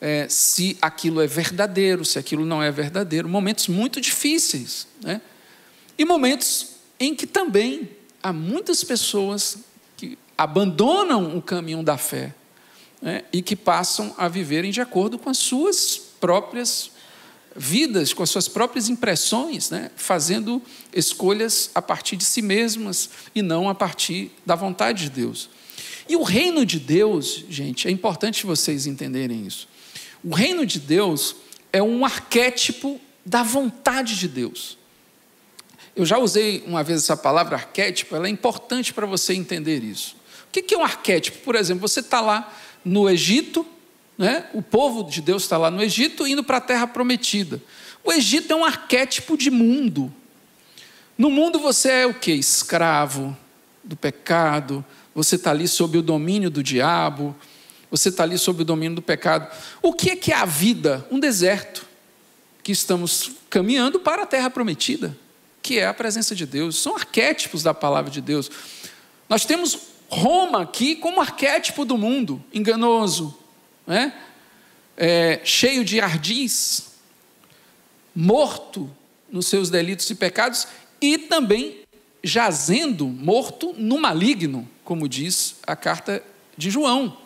é, 0.00 0.26
se 0.26 0.78
aquilo 0.80 1.20
é 1.20 1.26
verdadeiro, 1.26 2.02
se 2.02 2.18
aquilo 2.18 2.46
não 2.46 2.62
é 2.62 2.70
verdadeiro, 2.70 3.28
momentos 3.28 3.68
muito 3.68 4.00
difíceis, 4.00 4.86
né? 5.02 5.20
e 5.98 6.04
momentos 6.06 6.76
em 6.98 7.14
que 7.14 7.26
também 7.26 7.90
há 8.22 8.32
muitas 8.32 8.82
pessoas 8.82 9.69
abandonam 10.40 11.36
o 11.36 11.42
caminho 11.42 11.82
da 11.82 11.98
fé 11.98 12.34
né? 13.02 13.24
e 13.30 13.42
que 13.42 13.54
passam 13.54 14.14
a 14.16 14.26
viverem 14.26 14.70
de 14.70 14.80
acordo 14.80 15.18
com 15.18 15.28
as 15.28 15.36
suas 15.36 16.00
próprias 16.18 16.92
vidas, 17.54 18.14
com 18.14 18.22
as 18.22 18.30
suas 18.30 18.48
próprias 18.48 18.88
impressões, 18.88 19.68
né? 19.68 19.90
fazendo 19.96 20.62
escolhas 20.94 21.70
a 21.74 21.82
partir 21.82 22.16
de 22.16 22.24
si 22.24 22.40
mesmas 22.40 23.10
e 23.34 23.42
não 23.42 23.68
a 23.68 23.74
partir 23.74 24.32
da 24.46 24.54
vontade 24.54 25.04
de 25.04 25.10
Deus. 25.10 25.50
E 26.08 26.16
o 26.16 26.22
reino 26.22 26.64
de 26.64 26.80
Deus, 26.80 27.44
gente, 27.50 27.86
é 27.86 27.90
importante 27.90 28.46
vocês 28.46 28.86
entenderem 28.86 29.46
isso. 29.46 29.68
O 30.24 30.34
reino 30.34 30.64
de 30.64 30.80
Deus 30.80 31.36
é 31.70 31.82
um 31.82 32.02
arquétipo 32.02 32.98
da 33.26 33.42
vontade 33.42 34.18
de 34.18 34.26
Deus. 34.26 34.78
Eu 35.94 36.06
já 36.06 36.16
usei 36.16 36.64
uma 36.66 36.82
vez 36.82 37.00
essa 37.02 37.16
palavra 37.16 37.56
arquétipo, 37.56 38.16
ela 38.16 38.26
é 38.26 38.30
importante 38.30 38.94
para 38.94 39.04
você 39.04 39.34
entender 39.34 39.84
isso. 39.84 40.18
O 40.50 40.62
que 40.62 40.74
é 40.74 40.78
um 40.78 40.82
arquétipo? 40.82 41.38
Por 41.38 41.54
exemplo, 41.54 41.86
você 41.86 42.00
está 42.00 42.20
lá 42.20 42.52
no 42.84 43.08
Egito, 43.08 43.64
né? 44.18 44.46
o 44.52 44.60
povo 44.60 45.04
de 45.04 45.22
Deus 45.22 45.44
está 45.44 45.56
lá 45.56 45.70
no 45.70 45.80
Egito, 45.80 46.26
indo 46.26 46.42
para 46.42 46.56
a 46.56 46.60
terra 46.60 46.86
prometida. 46.88 47.62
O 48.02 48.12
Egito 48.12 48.52
é 48.52 48.56
um 48.56 48.64
arquétipo 48.64 49.36
de 49.36 49.50
mundo. 49.50 50.12
No 51.16 51.30
mundo 51.30 51.60
você 51.60 51.90
é 51.90 52.06
o 52.06 52.14
que? 52.14 52.32
Escravo 52.32 53.36
do 53.84 53.94
pecado, 53.94 54.84
você 55.14 55.36
está 55.36 55.50
ali 55.50 55.68
sob 55.68 55.98
o 55.98 56.02
domínio 56.02 56.50
do 56.50 56.62
diabo, 56.62 57.36
você 57.90 58.08
está 58.08 58.22
ali 58.22 58.38
sob 58.38 58.62
o 58.62 58.64
domínio 58.64 58.96
do 58.96 59.02
pecado. 59.02 59.54
O 59.82 59.92
que 59.92 60.10
é 60.10 60.16
que 60.16 60.32
é 60.32 60.36
a 60.36 60.44
vida? 60.44 61.06
Um 61.10 61.20
deserto. 61.20 61.86
Que 62.62 62.72
estamos 62.72 63.32
caminhando 63.48 64.00
para 64.00 64.22
a 64.22 64.26
terra 64.26 64.50
prometida, 64.50 65.16
que 65.62 65.78
é 65.78 65.86
a 65.86 65.94
presença 65.94 66.34
de 66.34 66.46
Deus. 66.46 66.76
São 66.76 66.94
arquétipos 66.94 67.62
da 67.62 67.72
palavra 67.72 68.10
de 68.10 68.20
Deus. 68.20 68.50
Nós 69.28 69.44
temos 69.44 69.89
Roma 70.10 70.62
aqui 70.62 70.96
como 70.96 71.20
arquétipo 71.20 71.84
do 71.84 71.96
mundo, 71.96 72.42
enganoso, 72.52 73.38
né? 73.86 74.12
É, 74.96 75.40
cheio 75.44 75.84
de 75.84 76.00
ardis, 76.00 76.90
morto 78.14 78.90
nos 79.30 79.46
seus 79.46 79.70
delitos 79.70 80.10
e 80.10 80.14
pecados 80.14 80.66
e 81.00 81.16
também 81.16 81.80
jazendo, 82.22 83.06
morto 83.06 83.72
no 83.78 83.98
maligno, 83.98 84.68
como 84.84 85.08
diz 85.08 85.56
a 85.66 85.74
carta 85.76 86.22
de 86.56 86.70
João. 86.70 87.16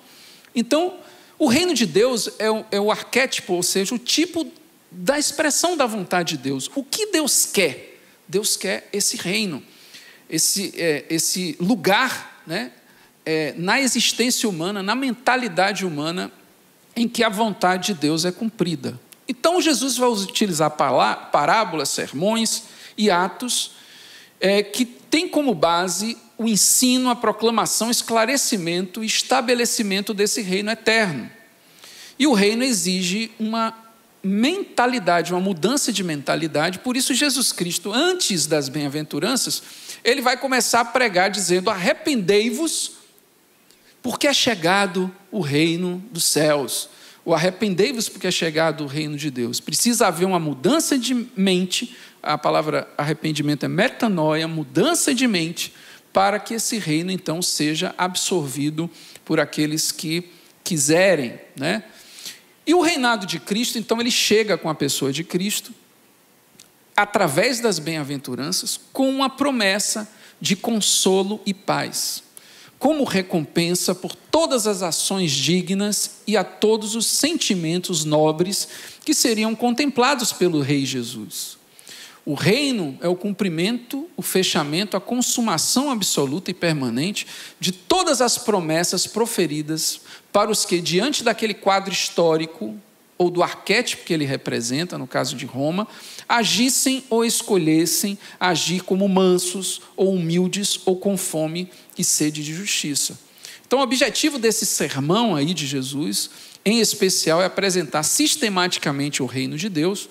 Então, 0.54 0.98
o 1.38 1.48
reino 1.48 1.74
de 1.74 1.86
Deus 1.86 2.30
é 2.38 2.50
o, 2.50 2.64
é 2.70 2.78
o 2.78 2.90
arquétipo, 2.90 3.54
ou 3.54 3.62
seja, 3.62 3.94
o 3.94 3.98
tipo 3.98 4.46
da 4.90 5.18
expressão 5.18 5.76
da 5.76 5.86
vontade 5.86 6.36
de 6.36 6.42
Deus. 6.42 6.70
O 6.74 6.84
que 6.84 7.06
Deus 7.06 7.46
quer? 7.46 7.98
Deus 8.28 8.56
quer 8.56 8.88
esse 8.92 9.16
reino, 9.16 9.62
esse, 10.34 10.74
é, 10.76 11.04
esse 11.08 11.56
lugar 11.60 12.42
né, 12.44 12.72
é, 13.24 13.54
na 13.56 13.80
existência 13.80 14.48
humana, 14.48 14.82
na 14.82 14.96
mentalidade 14.96 15.86
humana, 15.86 16.30
em 16.96 17.08
que 17.08 17.22
a 17.22 17.28
vontade 17.28 17.94
de 17.94 18.00
Deus 18.00 18.24
é 18.24 18.32
cumprida. 18.32 18.98
Então, 19.28 19.60
Jesus 19.60 19.96
vai 19.96 20.08
utilizar 20.08 20.70
parábolas, 20.72 21.88
sermões 21.88 22.64
e 22.98 23.10
atos 23.10 23.72
é, 24.40 24.62
que 24.62 24.84
tem 24.84 25.28
como 25.28 25.54
base 25.54 26.18
o 26.36 26.48
ensino, 26.48 27.10
a 27.10 27.16
proclamação, 27.16 27.88
esclarecimento 27.88 29.04
e 29.04 29.06
estabelecimento 29.06 30.12
desse 30.12 30.42
reino 30.42 30.70
eterno. 30.70 31.30
E 32.18 32.26
o 32.26 32.32
reino 32.32 32.64
exige 32.64 33.30
uma 33.38 33.72
mentalidade, 34.22 35.32
uma 35.32 35.40
mudança 35.40 35.92
de 35.92 36.02
mentalidade, 36.02 36.78
por 36.80 36.96
isso 36.96 37.12
Jesus 37.14 37.52
Cristo, 37.52 37.92
antes 37.92 38.46
das 38.46 38.68
bem-aventuranças, 38.68 39.62
ele 40.04 40.20
vai 40.20 40.36
começar 40.36 40.80
a 40.80 40.84
pregar 40.84 41.30
dizendo: 41.30 41.70
arrependei-vos, 41.70 42.92
porque 44.02 44.28
é 44.28 44.34
chegado 44.34 45.12
o 45.30 45.40
reino 45.40 46.04
dos 46.12 46.24
céus. 46.24 46.90
O 47.24 47.34
arrependei-vos, 47.34 48.06
porque 48.06 48.26
é 48.26 48.30
chegado 48.30 48.84
o 48.84 48.86
reino 48.86 49.16
de 49.16 49.30
Deus. 49.30 49.58
Precisa 49.58 50.08
haver 50.08 50.26
uma 50.26 50.38
mudança 50.38 50.98
de 50.98 51.14
mente, 51.34 51.96
a 52.22 52.36
palavra 52.36 52.86
arrependimento 52.98 53.64
é 53.64 53.68
metanoia, 53.68 54.46
mudança 54.46 55.14
de 55.14 55.26
mente, 55.26 55.72
para 56.12 56.38
que 56.38 56.52
esse 56.52 56.78
reino 56.78 57.10
então 57.10 57.40
seja 57.40 57.94
absorvido 57.96 58.90
por 59.24 59.40
aqueles 59.40 59.90
que 59.90 60.30
quiserem, 60.62 61.40
né? 61.56 61.82
E 62.66 62.74
o 62.74 62.80
reinado 62.80 63.26
de 63.26 63.38
Cristo, 63.38 63.78
então, 63.78 64.00
ele 64.00 64.10
chega 64.10 64.56
com 64.56 64.68
a 64.70 64.74
pessoa 64.74 65.12
de 65.12 65.22
Cristo, 65.22 65.72
através 66.96 67.60
das 67.60 67.78
bem-aventuranças, 67.78 68.78
com 68.92 69.08
uma 69.08 69.28
promessa 69.28 70.08
de 70.40 70.54
consolo 70.54 71.40
e 71.46 71.54
paz, 71.54 72.22
como 72.78 73.04
recompensa 73.04 73.94
por 73.94 74.14
todas 74.14 74.66
as 74.66 74.82
ações 74.82 75.32
dignas 75.32 76.16
e 76.26 76.36
a 76.36 76.44
todos 76.44 76.94
os 76.94 77.06
sentimentos 77.06 78.04
nobres 78.04 78.68
que 79.04 79.14
seriam 79.14 79.54
contemplados 79.54 80.32
pelo 80.32 80.60
Rei 80.60 80.84
Jesus. 80.84 81.56
O 82.26 82.32
reino 82.32 82.98
é 83.02 83.08
o 83.08 83.16
cumprimento, 83.16 84.08
o 84.16 84.22
fechamento, 84.22 84.96
a 84.96 85.00
consumação 85.00 85.90
absoluta 85.90 86.50
e 86.50 86.54
permanente 86.54 87.26
de 87.60 87.70
todas 87.70 88.22
as 88.22 88.38
promessas 88.38 89.06
proferidas 89.06 90.00
para 90.32 90.50
os 90.50 90.64
que, 90.64 90.80
diante 90.80 91.22
daquele 91.22 91.52
quadro 91.52 91.92
histórico 91.92 92.80
ou 93.16 93.30
do 93.30 93.42
arquétipo 93.42 94.04
que 94.04 94.12
ele 94.12 94.24
representa, 94.24 94.98
no 94.98 95.06
caso 95.06 95.36
de 95.36 95.46
Roma, 95.46 95.86
agissem 96.28 97.04
ou 97.08 97.24
escolhessem 97.24 98.18
agir 98.38 98.82
como 98.82 99.08
mansos 99.08 99.80
ou 99.96 100.14
humildes 100.14 100.80
ou 100.84 100.96
com 100.96 101.16
fome 101.16 101.70
e 101.96 102.02
sede 102.02 102.42
de 102.42 102.52
justiça. 102.52 103.18
Então, 103.66 103.78
o 103.78 103.82
objetivo 103.82 104.38
desse 104.38 104.66
sermão 104.66 105.34
aí 105.34 105.54
de 105.54 105.66
Jesus, 105.66 106.30
em 106.64 106.80
especial, 106.80 107.40
é 107.40 107.46
apresentar 107.46 108.02
sistematicamente 108.02 109.22
o 109.22 109.26
reino 109.26 109.56
de 109.56 109.68
Deus 109.68 110.08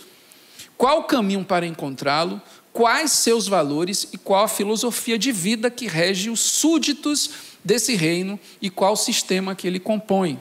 qual 0.77 0.99
o 0.99 1.03
caminho 1.03 1.45
para 1.45 1.65
encontrá-lo, 1.65 2.41
quais 2.71 3.11
seus 3.11 3.47
valores 3.47 4.07
e 4.11 4.17
qual 4.17 4.45
a 4.45 4.47
filosofia 4.47 5.17
de 5.17 5.31
vida 5.31 5.69
que 5.69 5.87
rege 5.87 6.29
os 6.29 6.39
súditos 6.39 7.29
desse 7.63 7.95
reino 7.95 8.39
e 8.61 8.69
qual 8.69 8.93
o 8.93 8.97
sistema 8.97 9.55
que 9.55 9.67
ele 9.67 9.79
compõe. 9.79 10.39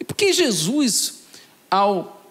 E 0.00 0.04
por 0.04 0.16
que 0.16 0.32
Jesus, 0.32 1.17
ao 1.70 2.24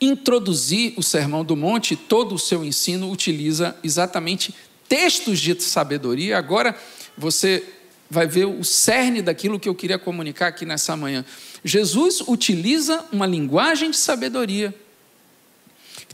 introduzir 0.00 0.94
o 0.96 1.02
Sermão 1.02 1.44
do 1.44 1.56
Monte, 1.56 1.96
todo 1.96 2.34
o 2.34 2.38
seu 2.38 2.64
ensino 2.64 3.10
utiliza 3.10 3.76
exatamente 3.82 4.54
textos 4.88 5.40
de 5.40 5.60
sabedoria? 5.62 6.36
Agora 6.38 6.76
você 7.16 7.64
vai 8.08 8.26
ver 8.26 8.46
o 8.46 8.62
cerne 8.62 9.22
daquilo 9.22 9.58
que 9.58 9.68
eu 9.68 9.74
queria 9.74 9.98
comunicar 9.98 10.48
aqui 10.48 10.64
nessa 10.64 10.96
manhã. 10.96 11.24
Jesus 11.64 12.20
utiliza 12.20 13.04
uma 13.12 13.26
linguagem 13.26 13.90
de 13.90 13.96
sabedoria 13.96 14.74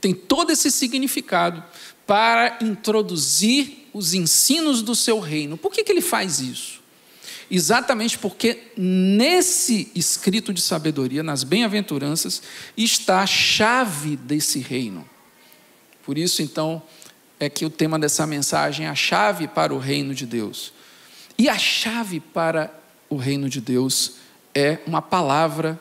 tem 0.03 0.13
todo 0.13 0.51
esse 0.51 0.69
significado 0.69 1.63
para 2.05 2.59
introduzir 2.61 3.89
os 3.95 4.13
ensinos 4.13 4.83
do 4.83 4.97
seu 4.97 5.21
reino. 5.21 5.57
Por 5.57 5.71
que, 5.71 5.85
que 5.85 5.93
ele 5.93 6.01
faz 6.01 6.41
isso? 6.41 6.82
Exatamente 7.55 8.19
porque 8.19 8.73
nesse 8.77 9.93
escrito 9.95 10.55
de 10.55 10.63
sabedoria, 10.63 11.23
nas 11.23 11.45
bem-aventuranças, 11.45 12.43
está 12.77 13.21
a 13.21 13.27
chave 13.27 14.17
desse 14.17 14.59
reino. 14.61 15.09
Por 16.03 16.17
isso, 16.17 16.41
então, 16.41 16.83
é 17.39 17.51
que 17.51 17.67
o 17.67 17.71
tema 17.71 17.99
dessa 17.99 18.27
mensagem 18.27 18.87
é 18.87 18.89
a 18.89 18.95
chave 18.95 19.47
para 19.47 19.75
o 19.75 19.79
reino 19.79 20.15
de 20.15 20.25
Deus. 20.25 20.73
E 21.37 21.49
a 21.49 21.59
chave 21.59 22.21
para 22.21 22.73
o 23.11 23.17
reino 23.17 23.49
de 23.49 23.61
Deus 23.61 24.15
é 24.55 24.79
uma 24.87 25.03
palavra 25.03 25.79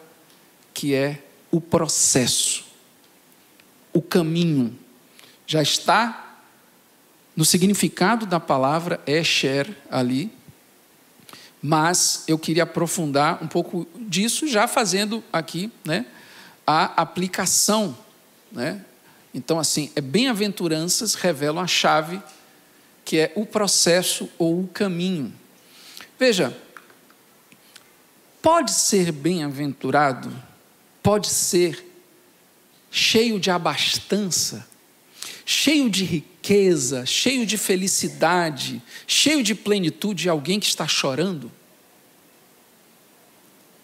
que 0.73 0.93
é 0.93 1.23
o 1.49 1.61
processo 1.61 2.71
o 3.93 4.01
caminho. 4.01 4.77
Já 5.45 5.61
está 5.61 6.39
no 7.35 7.45
significado 7.45 8.25
da 8.25 8.39
palavra 8.39 9.01
Esher 9.05 9.69
ali, 9.89 10.31
mas 11.61 12.23
eu 12.27 12.39
queria 12.39 12.63
aprofundar 12.63 13.43
um 13.43 13.47
pouco 13.47 13.87
disso, 13.99 14.47
já 14.47 14.67
fazendo 14.67 15.23
aqui 15.31 15.71
né, 15.85 16.05
a 16.65 17.01
aplicação. 17.01 17.95
Né? 18.51 18.83
Então, 19.33 19.59
assim, 19.59 19.91
é 19.95 20.01
bem-aventuranças 20.01 21.13
revelam 21.13 21.63
a 21.63 21.67
chave, 21.67 22.21
que 23.05 23.17
é 23.17 23.31
o 23.35 23.45
processo 23.45 24.29
ou 24.37 24.61
o 24.61 24.67
caminho. 24.67 25.33
Veja, 26.17 26.55
pode 28.41 28.71
ser 28.71 29.11
bem-aventurado, 29.11 30.31
pode 31.03 31.27
ser 31.27 31.87
cheio 32.89 33.39
de 33.39 33.51
abastança, 33.51 34.67
cheio 35.45 35.89
de 35.89 36.03
riqueza, 36.03 37.05
cheio 37.05 37.45
de 37.45 37.57
felicidade, 37.57 38.81
cheio 39.07 39.43
de 39.43 39.55
plenitude, 39.55 40.29
alguém 40.29 40.59
que 40.59 40.67
está 40.67 40.87
chorando? 40.87 41.51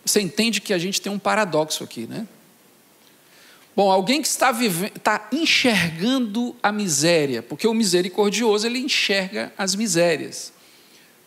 Você 0.05 0.21
entende 0.21 0.61
que 0.61 0.73
a 0.73 0.77
gente 0.77 1.01
tem 1.01 1.11
um 1.11 1.19
paradoxo 1.19 1.83
aqui, 1.83 2.07
né? 2.07 2.27
Bom, 3.75 3.91
alguém 3.91 4.23
que 4.23 4.27
está, 4.27 4.51
vivendo, 4.51 4.95
está 4.95 5.27
enxergando 5.31 6.55
a 6.63 6.71
miséria, 6.71 7.43
porque 7.43 7.67
o 7.67 7.73
misericordioso 7.75 8.65
ele 8.65 8.79
enxerga 8.79 9.53
as 9.55 9.75
misérias, 9.75 10.51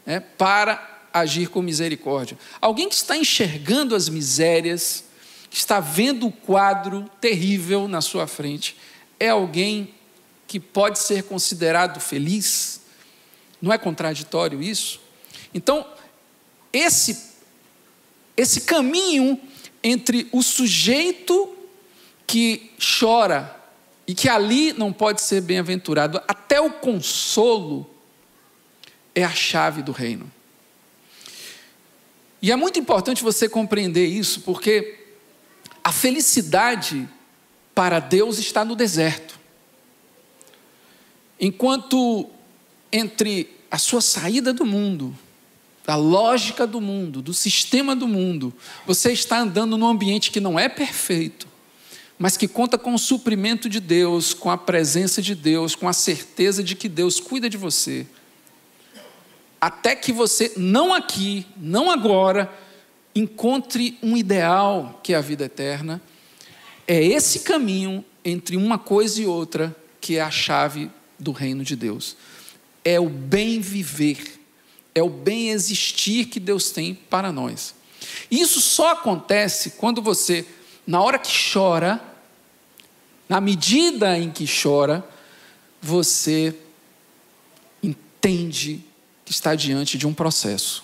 né, 0.05 0.19
para 0.19 1.07
agir 1.13 1.49
com 1.49 1.63
misericórdia. 1.63 2.37
Alguém 2.61 2.89
que 2.89 2.97
está 2.97 3.17
enxergando 3.17 3.95
as 3.95 4.09
misérias, 4.09 5.05
que 5.49 5.57
está 5.57 5.79
vendo 5.79 6.27
o 6.27 6.33
quadro 6.33 7.09
terrível 7.21 7.87
na 7.87 8.01
sua 8.01 8.27
frente, 8.27 8.77
é 9.21 9.29
alguém 9.29 9.95
que 10.51 10.59
pode 10.59 10.99
ser 10.99 11.23
considerado 11.23 12.01
feliz? 12.01 12.81
Não 13.63 13.73
é 13.73 13.79
contraditório 13.79 14.61
isso? 14.61 15.01
Então, 15.55 15.87
esse, 16.73 17.37
esse 18.37 18.63
caminho 18.63 19.41
entre 19.81 20.29
o 20.33 20.43
sujeito 20.43 21.57
que 22.27 22.73
chora 22.99 23.57
e 24.09 24.13
que 24.13 24.29
ali 24.29 24.73
não 24.73 24.93
pode 24.93 25.21
ser 25.23 25.41
bem-aventurado, 25.41 26.21
até 26.27 26.61
o 26.61 26.69
consolo, 26.69 27.89
é 29.15 29.23
a 29.23 29.31
chave 29.31 29.85
do 29.85 29.93
reino. 29.93 30.29
E 32.43 32.51
é 32.51 32.57
muito 32.57 32.77
importante 32.81 33.23
você 33.23 33.49
compreender 33.49 34.07
isso, 34.07 34.41
porque 34.41 34.99
a 35.85 35.93
felicidade 35.93 37.09
para 37.73 38.01
Deus 38.01 38.41
está 38.41 38.65
no 38.65 38.75
deserto. 38.75 39.40
Enquanto 41.41 42.29
entre 42.93 43.49
a 43.71 43.79
sua 43.79 44.03
saída 44.03 44.53
do 44.53 44.67
mundo, 44.67 45.17
da 45.87 45.97
lógica 45.97 46.67
do 46.67 46.81
mundo, 46.81 47.23
do 47.23 47.33
sistema 47.33 47.97
do 47.97 48.07
mundo, 48.07 48.53
você 48.87 49.13
está 49.13 49.41
andando 49.41 49.79
num 49.79 49.89
ambiente 49.89 50.31
que 50.31 50.39
não 50.39 50.59
é 50.59 50.69
perfeito, 50.69 51.49
mas 52.19 52.37
que 52.37 52.47
conta 52.47 52.77
com 52.77 52.93
o 52.93 52.99
suprimento 52.99 53.71
de 53.71 53.81
Deus, 53.81 54.35
com 54.35 54.51
a 54.51 54.59
presença 54.59 55.23
de 55.23 55.35
Deus, 55.35 55.75
com 55.75 55.89
a 55.89 55.95
certeza 55.95 56.63
de 56.63 56.77
que 56.77 56.89
Deus 56.89 57.19
cuida 57.19 57.49
de 57.49 57.57
você. 57.57 58.07
Até 59.59 59.97
que 59.97 60.13
você, 60.13 60.53
não 60.57 60.93
aqui, 60.93 61.47
não 61.57 61.91
agora, 61.91 62.53
encontre 63.15 63.99
um 64.03 64.15
ideal 64.15 65.01
que 65.03 65.15
é 65.15 65.17
a 65.17 65.23
vida 65.23 65.47
eterna. 65.47 66.03
É 66.87 67.03
esse 67.03 67.41
caminho 67.41 68.05
entre 68.23 68.57
uma 68.57 68.79
coisa 68.79 69.23
e 69.23 69.27
outra 69.27 69.75
que 70.01 70.17
é 70.17 70.21
a 70.21 70.31
chave 70.31 70.91
do 71.21 71.33
reino 71.33 71.63
de 71.63 71.77
Deus. 71.77 72.17
É 72.85 72.99
o 72.99 73.09
bem 73.09 73.61
viver, 73.61 74.41
é 74.95 75.03
o 75.03 75.11
bem 75.11 75.51
existir 75.51 76.27
que 76.27 76.41
Deus 76.41 76.71
tem 76.71 76.95
para 76.95 77.31
nós. 77.31 77.75
Isso 78.31 78.61
só 78.61 78.93
acontece 78.93 79.73
quando 79.73 80.01
você, 80.01 80.47
na 80.87 81.01
hora 81.01 81.19
que 81.19 81.31
chora, 81.53 82.03
na 83.29 83.41
medida 83.41 84.19
em 84.19 84.31
que 84.31 84.47
chora, 84.47 85.07
você 85.81 86.57
entende 87.83 88.85
que 89.25 89.31
está 89.31 89.55
diante 89.55 89.97
de 89.97 90.07
um 90.07 90.15
processo. 90.15 90.83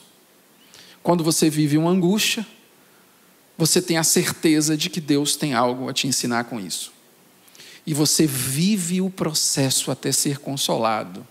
Quando 1.03 1.25
você 1.25 1.51
vive 1.51 1.79
uma 1.79 1.91
angústia, 1.91 2.47
você 3.57 3.81
tem 3.81 3.97
a 3.97 4.05
certeza 4.05 4.77
de 4.77 4.91
que 4.91 5.01
Deus 5.01 5.35
tem 5.35 5.55
algo 5.55 5.89
a 5.89 5.93
te 5.93 6.07
ensinar 6.07 6.45
com 6.45 6.61
isso. 6.61 6.93
E 7.87 7.95
você 7.95 8.27
vive 8.27 9.01
o 9.01 9.09
processo 9.09 9.91
até 9.91 10.11
ser 10.11 10.39
consolado. 10.39 11.27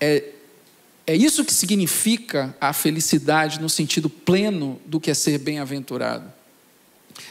É, 0.00 0.24
é 1.06 1.16
isso 1.16 1.44
que 1.44 1.52
significa 1.52 2.56
a 2.60 2.72
felicidade 2.72 3.60
no 3.60 3.68
sentido 3.68 4.08
pleno 4.08 4.80
do 4.86 5.00
que 5.00 5.10
é 5.10 5.14
ser 5.14 5.38
bem-aventurado. 5.38 6.32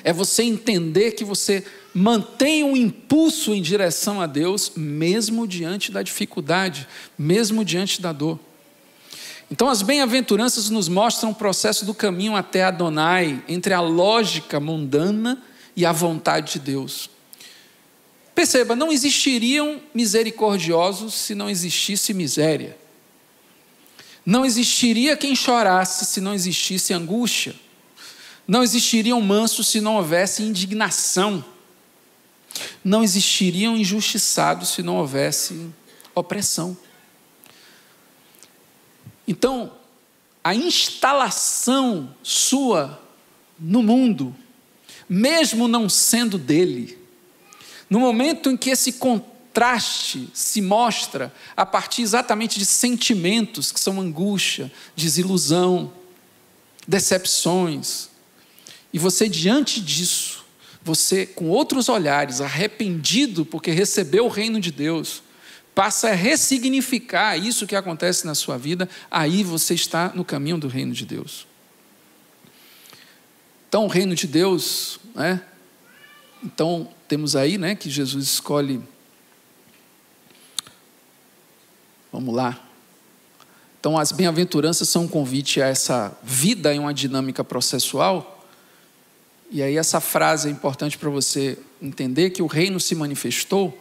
É 0.04 0.12
você 0.12 0.44
entender 0.44 1.12
que 1.12 1.24
você 1.24 1.66
mantém 1.94 2.64
um 2.64 2.76
impulso 2.76 3.54
em 3.54 3.62
direção 3.62 4.22
a 4.22 4.28
Deus, 4.28 4.74
mesmo 4.76 5.48
diante 5.48 5.92
da 5.92 6.04
dificuldade, 6.04 6.88
mesmo 7.18 7.64
diante 7.64 8.02
da 8.02 8.12
dor. 8.12 8.40
Então, 9.52 9.68
as 9.68 9.82
bem-aventuranças 9.82 10.70
nos 10.70 10.88
mostram 10.88 11.32
o 11.32 11.36
processo 11.36 11.86
do 11.86 11.94
caminho 11.94 12.36
até 12.36 12.64
Adonai, 12.64 13.44
entre 13.48 13.74
a 13.74 13.82
lógica 13.82 14.60
mundana 14.60 15.42
e 15.76 15.86
a 15.86 15.92
vontade 15.92 16.54
de 16.54 16.60
Deus. 16.60 17.10
Perceba, 18.40 18.74
não 18.74 18.90
existiriam 18.90 19.82
misericordiosos 19.94 21.14
se 21.14 21.36
não 21.36 21.50
existisse 21.50 22.14
miséria. 22.14 22.78
Não 24.26 24.46
existiria 24.46 25.18
quem 25.18 25.36
chorasse 25.36 26.06
se 26.06 26.22
não 26.22 26.34
existisse 26.34 26.94
angústia. 26.94 27.54
Não 28.48 28.64
existiriam 28.64 29.20
mansos 29.20 29.68
se 29.68 29.82
não 29.82 29.98
houvesse 29.98 30.42
indignação. 30.42 31.44
Não 32.82 33.04
existiriam 33.04 33.76
injustiçados 33.76 34.70
se 34.70 34.82
não 34.82 34.96
houvesse 34.96 35.70
opressão. 36.16 36.78
Então, 39.28 39.74
a 40.42 40.56
instalação 40.56 42.16
sua 42.24 43.04
no 43.60 43.84
mundo, 43.84 44.34
mesmo 45.10 45.68
não 45.68 45.90
sendo 45.90 46.38
dele, 46.38 46.99
no 47.90 48.00
momento 48.00 48.50
em 48.50 48.58
que 48.58 48.70
esse 48.70 48.94
contraste 48.94 50.30
se 50.34 50.62
mostra 50.62 51.34
a 51.58 51.66
partir 51.66 52.02
exatamente 52.02 52.60
de 52.60 52.66
sentimentos 52.66 53.72
que 53.72 53.80
são 53.80 54.00
angústia, 54.00 54.72
desilusão, 54.96 55.92
decepções. 56.88 58.10
E 58.94 59.00
você, 59.00 59.28
diante 59.28 59.82
disso, 59.82 60.46
você, 60.84 61.26
com 61.26 61.50
outros 61.50 61.90
olhares, 61.90 62.42
arrependido 62.42 63.46
porque 63.46 63.72
recebeu 63.72 64.26
o 64.26 64.30
reino 64.30 64.60
de 64.60 64.72
Deus, 64.72 65.22
passa 65.76 66.10
a 66.10 66.14
ressignificar 66.14 67.38
isso 67.38 67.68
que 67.68 67.76
acontece 67.76 68.26
na 68.26 68.36
sua 68.36 68.58
vida, 68.58 68.90
aí 69.10 69.44
você 69.44 69.74
está 69.74 70.12
no 70.14 70.26
caminho 70.26 70.58
do 70.58 70.68
reino 70.68 70.94
de 70.94 71.06
Deus. 71.06 71.48
Então, 73.68 73.86
o 73.86 73.88
reino 73.88 74.16
de 74.16 74.26
Deus, 74.26 75.00
né? 75.14 75.42
Então, 76.44 76.90
temos 77.10 77.36
aí, 77.36 77.58
né, 77.58 77.76
que 77.76 77.90
Jesus 77.90 78.26
escolhe 78.26 78.82
Vamos 82.12 82.34
lá. 82.34 82.60
Então, 83.80 83.98
as 83.98 84.12
bem-aventuranças 84.12 84.90
são 84.90 85.04
um 85.04 85.08
convite 85.08 85.62
a 85.62 85.68
essa 85.68 86.18
vida 86.24 86.74
em 86.74 86.80
uma 86.80 86.94
dinâmica 86.94 87.44
processual. 87.44 88.44
E 89.52 89.62
aí, 89.62 89.78
essa 89.78 90.02
frase 90.02 90.48
é 90.48 90.52
importante 90.52 90.98
para 90.98 91.10
você 91.10 91.58
entender 91.80 92.32
que 92.32 92.42
o 92.42 92.48
reino 92.48 92.80
se 92.80 92.96
manifestou 92.96 93.78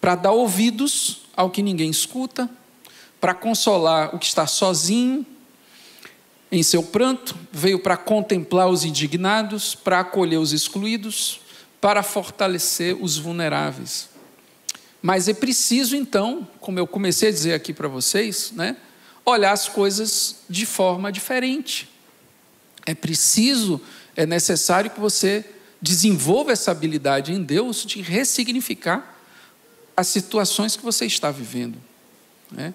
para 0.00 0.14
dar 0.14 0.32
ouvidos 0.32 1.26
ao 1.36 1.50
que 1.50 1.62
ninguém 1.62 1.90
escuta, 1.90 2.48
para 3.20 3.34
consolar 3.34 4.14
o 4.14 4.18
que 4.18 4.26
está 4.26 4.46
sozinho 4.46 5.24
em 6.50 6.62
seu 6.62 6.82
pranto, 6.82 7.36
veio 7.52 7.78
para 7.78 7.96
contemplar 7.96 8.68
os 8.68 8.84
indignados, 8.84 9.74
para 9.74 10.00
acolher 10.00 10.38
os 10.38 10.52
excluídos, 10.52 11.40
para 11.80 12.02
fortalecer 12.02 12.96
os 13.00 13.18
vulneráveis. 13.18 14.08
Mas 15.02 15.28
é 15.28 15.34
preciso, 15.34 15.94
então, 15.94 16.48
como 16.60 16.78
eu 16.78 16.86
comecei 16.86 17.28
a 17.28 17.32
dizer 17.32 17.54
aqui 17.54 17.72
para 17.72 17.86
vocês, 17.86 18.52
né, 18.52 18.76
olhar 19.24 19.52
as 19.52 19.68
coisas 19.68 20.36
de 20.48 20.64
forma 20.64 21.10
diferente. 21.10 21.88
É 22.84 22.94
preciso, 22.94 23.80
é 24.16 24.24
necessário 24.24 24.90
que 24.90 25.00
você 25.00 25.44
desenvolva 25.82 26.52
essa 26.52 26.70
habilidade 26.70 27.32
em 27.32 27.42
Deus 27.42 27.84
de 27.84 28.00
ressignificar 28.00 29.16
as 29.96 30.08
situações 30.08 30.76
que 30.76 30.82
você 30.82 31.06
está 31.06 31.30
vivendo. 31.30 31.78
Né? 32.50 32.72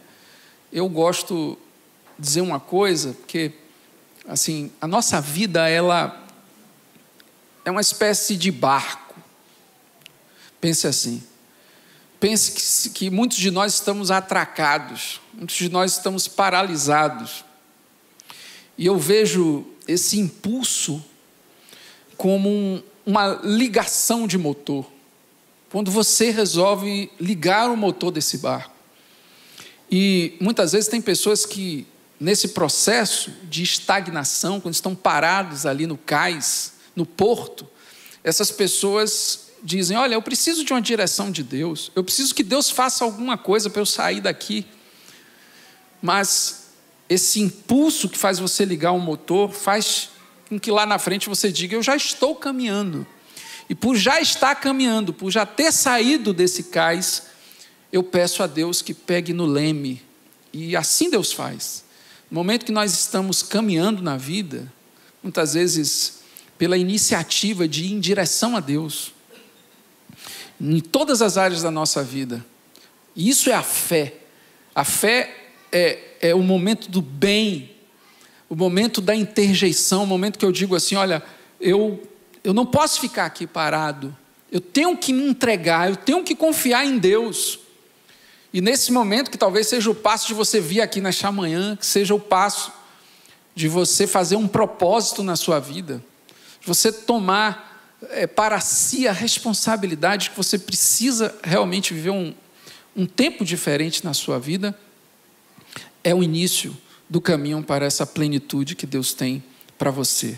Eu 0.72 0.88
gosto 0.89 1.58
de 2.18 2.28
dizer 2.28 2.41
uma 2.41 2.60
coisa, 2.60 3.14
porque 3.14 3.54
assim, 4.28 4.72
a 4.80 4.88
nossa 4.88 5.20
vida 5.22 5.68
ela 5.68 6.21
é 7.64 7.72
uma 7.72 7.82
espécie 7.82 8.36
de 8.36 8.51
barco. 8.51 9.16
Pense 10.59 10.88
assim, 10.88 11.24
Pense 12.22 12.51
que, 12.51 12.89
que 12.91 13.09
muitos 13.09 13.36
de 13.39 13.49
nós 13.49 13.74
estamos 13.74 14.12
atracados, 14.12 15.20
muitos 15.34 15.55
de 15.55 15.70
nós 15.70 15.93
estamos 15.93 16.28
paralisados. 16.28 17.43
E 18.78 18.86
eu 18.86 18.95
vejo 18.99 19.66
esse 19.88 20.20
impulso 20.20 21.03
como 22.16 22.47
um, 22.47 22.84
uma 23.03 23.41
ligação 23.43 24.28
de 24.28 24.38
motor. 24.38 24.86
Quando 25.72 25.89
você 25.89 26.30
resolve 26.30 27.12
ligar 27.20 27.72
o 27.72 27.76
motor 27.76 28.12
desse 28.12 28.38
barco. 28.38 28.76
E 29.89 30.38
muitas 30.39 30.74
vezes 30.74 30.88
tem 30.88 31.01
pessoas 31.01 31.43
que, 31.43 31.88
nesse 32.20 32.49
processo 32.49 33.32
de 33.45 33.64
estagnação, 33.64 34.62
quando 34.62 34.76
estão 34.76 34.93
parados 34.93 35.66
ali 35.66 35.88
no 35.88 35.97
cais, 35.97 36.74
no 36.96 37.06
porto, 37.06 37.68
essas 38.24 38.52
pessoas 38.52 39.52
dizem: 39.64 39.98
Olha, 39.98 40.16
eu 40.16 40.22
preciso 40.22 40.64
de 40.64 40.74
uma 40.74 40.82
direção 40.82 41.32
de 41.32 41.44
Deus, 41.44 41.92
eu 41.96 42.04
preciso 42.04 42.34
que 42.34 42.44
Deus 42.44 42.70
faça 42.70 43.04
alguma 43.04 43.38
coisa 43.38 43.70
para 43.70 43.82
eu 43.82 43.86
sair 43.86 44.22
daqui. 44.22 44.66
Mas 46.02 46.70
esse 47.08 47.39
impulso 47.39 48.10
que 48.10 48.18
faz 48.18 48.39
você 48.39 48.66
ligar 48.66 48.92
o 48.92 49.00
motor 49.00 49.52
faz 49.52 50.10
com 50.50 50.60
que 50.60 50.72
lá 50.72 50.86
na 50.86 51.00
frente 51.00 51.30
você 51.30 51.52
diga: 51.52 51.76
Eu 51.76 51.84
já 51.84 51.96
estou 51.96 52.36
caminhando. 52.36 53.06
E 53.70 53.76
por 53.76 53.96
já 53.96 54.20
estar 54.20 54.56
caminhando, 54.56 55.14
por 55.14 55.32
já 55.32 55.46
ter 55.46 55.72
saído 55.72 56.34
desse 56.34 56.64
cais, 56.64 57.24
eu 57.92 58.04
peço 58.04 58.44
a 58.44 58.48
Deus 58.48 58.82
que 58.82 58.94
pegue 58.94 59.32
no 59.32 59.46
leme. 59.46 60.02
E 60.52 60.76
assim 60.76 61.10
Deus 61.10 61.32
faz. 61.32 61.86
No 62.30 62.36
momento 62.36 62.66
que 62.66 62.72
nós 62.72 62.92
estamos 62.94 63.42
caminhando 63.42 64.02
na 64.02 64.18
vida, 64.18 64.72
muitas 65.24 65.54
vezes 65.54 66.21
pela 66.62 66.78
iniciativa 66.78 67.68
de 67.68 67.86
ir 67.86 67.93
em 67.93 67.99
direção 67.99 68.55
a 68.55 68.59
Deus, 68.59 69.14
em 70.62 70.80
todas 70.80 71.20
as 71.20 71.36
áreas 71.36 71.64
da 71.64 71.72
nossa 71.72 72.03
vida. 72.03 72.45
Isso 73.16 73.49
é 73.49 73.53
a 73.55 73.64
fé. 73.64 74.14
A 74.76 74.86
fé 74.86 75.36
é, 75.72 75.97
é 76.22 76.36
o 76.36 76.43
momento 76.43 76.88
do 76.88 77.01
bem, 77.01 77.72
o 78.47 78.55
momento 78.55 79.01
da 79.01 79.16
interjeição, 79.16 80.03
o 80.03 80.05
momento 80.05 80.38
que 80.38 80.45
eu 80.45 80.51
digo 80.51 80.76
assim: 80.76 80.93
olha, 80.93 81.24
eu, 81.59 81.99
eu 82.43 82.53
não 82.53 82.68
posso 82.68 83.01
ficar 83.01 83.26
aqui 83.26 83.47
parado, 83.47 84.16
eu 84.51 84.62
tenho 84.62 84.95
que 84.95 85.12
me 85.12 85.28
entregar, 85.28 85.89
eu 85.89 85.95
tenho 85.95 86.24
que 86.24 86.36
confiar 86.36 86.86
em 86.86 86.99
Deus. 86.99 87.57
E 88.53 88.62
nesse 88.62 88.91
momento, 88.91 89.32
que 89.32 89.38
talvez 89.38 89.66
seja 89.66 89.89
o 89.89 89.95
passo 89.95 90.28
de 90.28 90.36
você 90.36 90.59
vir 90.62 90.82
aqui 90.82 91.01
nesta 91.01 91.32
manhã, 91.32 91.76
que 91.76 91.88
seja 91.88 92.14
o 92.14 92.20
passo 92.20 92.72
de 93.55 93.68
você 93.68 94.05
fazer 94.05 94.36
um 94.36 94.47
propósito 94.47 95.24
na 95.24 95.36
sua 95.36 95.59
vida, 95.59 96.03
de 96.62 96.68
você 96.68 96.91
tomar 96.91 97.99
é, 98.09 98.26
para 98.26 98.59
si 98.59 99.07
a 99.07 99.12
responsabilidade 99.12 100.30
que 100.30 100.38
você 100.38 100.57
precisa 100.57 101.36
realmente 101.43 101.93
viver 101.93 102.12
um, 102.12 102.34
um 102.95 103.05
tempo 103.05 103.43
diferente 103.43 104.05
na 104.05 104.14
sua 104.14 104.39
vida, 104.39 104.78
é 106.03 106.14
o 106.14 106.24
início 106.24 106.76
do 107.09 107.20
caminho 107.20 107.62
para 107.64 107.86
essa 107.86 108.05
plenitude 108.05 108.76
que 108.76 108.86
Deus 108.86 109.14
tem 109.14 109.43
para 109.78 109.91
você. 109.91 110.38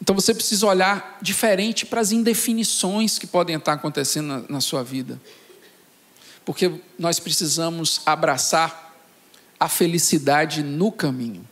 Então 0.00 0.14
você 0.14 0.34
precisa 0.34 0.66
olhar 0.66 1.18
diferente 1.22 1.86
para 1.86 2.00
as 2.00 2.12
indefinições 2.12 3.18
que 3.18 3.26
podem 3.26 3.56
estar 3.56 3.74
acontecendo 3.74 4.26
na, 4.26 4.44
na 4.48 4.60
sua 4.60 4.82
vida. 4.82 5.20
Porque 6.44 6.72
nós 6.98 7.18
precisamos 7.18 8.02
abraçar 8.04 8.94
a 9.58 9.68
felicidade 9.68 10.62
no 10.62 10.90
caminho 10.90 11.48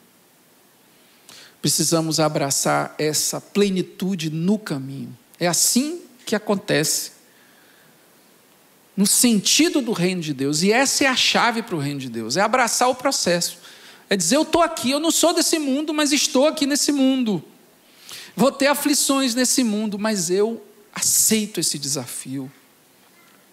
precisamos 1.60 2.18
abraçar 2.18 2.94
essa 2.98 3.40
plenitude 3.40 4.30
no 4.30 4.58
caminho. 4.58 5.16
É 5.38 5.46
assim 5.46 6.00
que 6.24 6.34
acontece. 6.34 7.12
No 8.96 9.06
sentido 9.06 9.80
do 9.80 9.92
reino 9.92 10.20
de 10.20 10.34
Deus. 10.34 10.62
E 10.62 10.72
essa 10.72 11.04
é 11.04 11.06
a 11.06 11.16
chave 11.16 11.62
para 11.62 11.76
o 11.76 11.78
reino 11.78 12.00
de 12.00 12.10
Deus: 12.10 12.36
é 12.36 12.40
abraçar 12.40 12.88
o 12.88 12.94
processo. 12.94 13.58
É 14.08 14.16
dizer, 14.16 14.36
eu 14.36 14.42
estou 14.42 14.60
aqui, 14.62 14.90
eu 14.90 14.98
não 14.98 15.10
sou 15.10 15.32
desse 15.32 15.58
mundo, 15.58 15.94
mas 15.94 16.12
estou 16.12 16.46
aqui 16.46 16.66
nesse 16.66 16.90
mundo. 16.90 17.42
Vou 18.34 18.50
ter 18.50 18.66
aflições 18.66 19.34
nesse 19.34 19.62
mundo, 19.62 19.98
mas 19.98 20.30
eu 20.30 20.62
aceito 20.92 21.60
esse 21.60 21.78
desafio. 21.78 22.50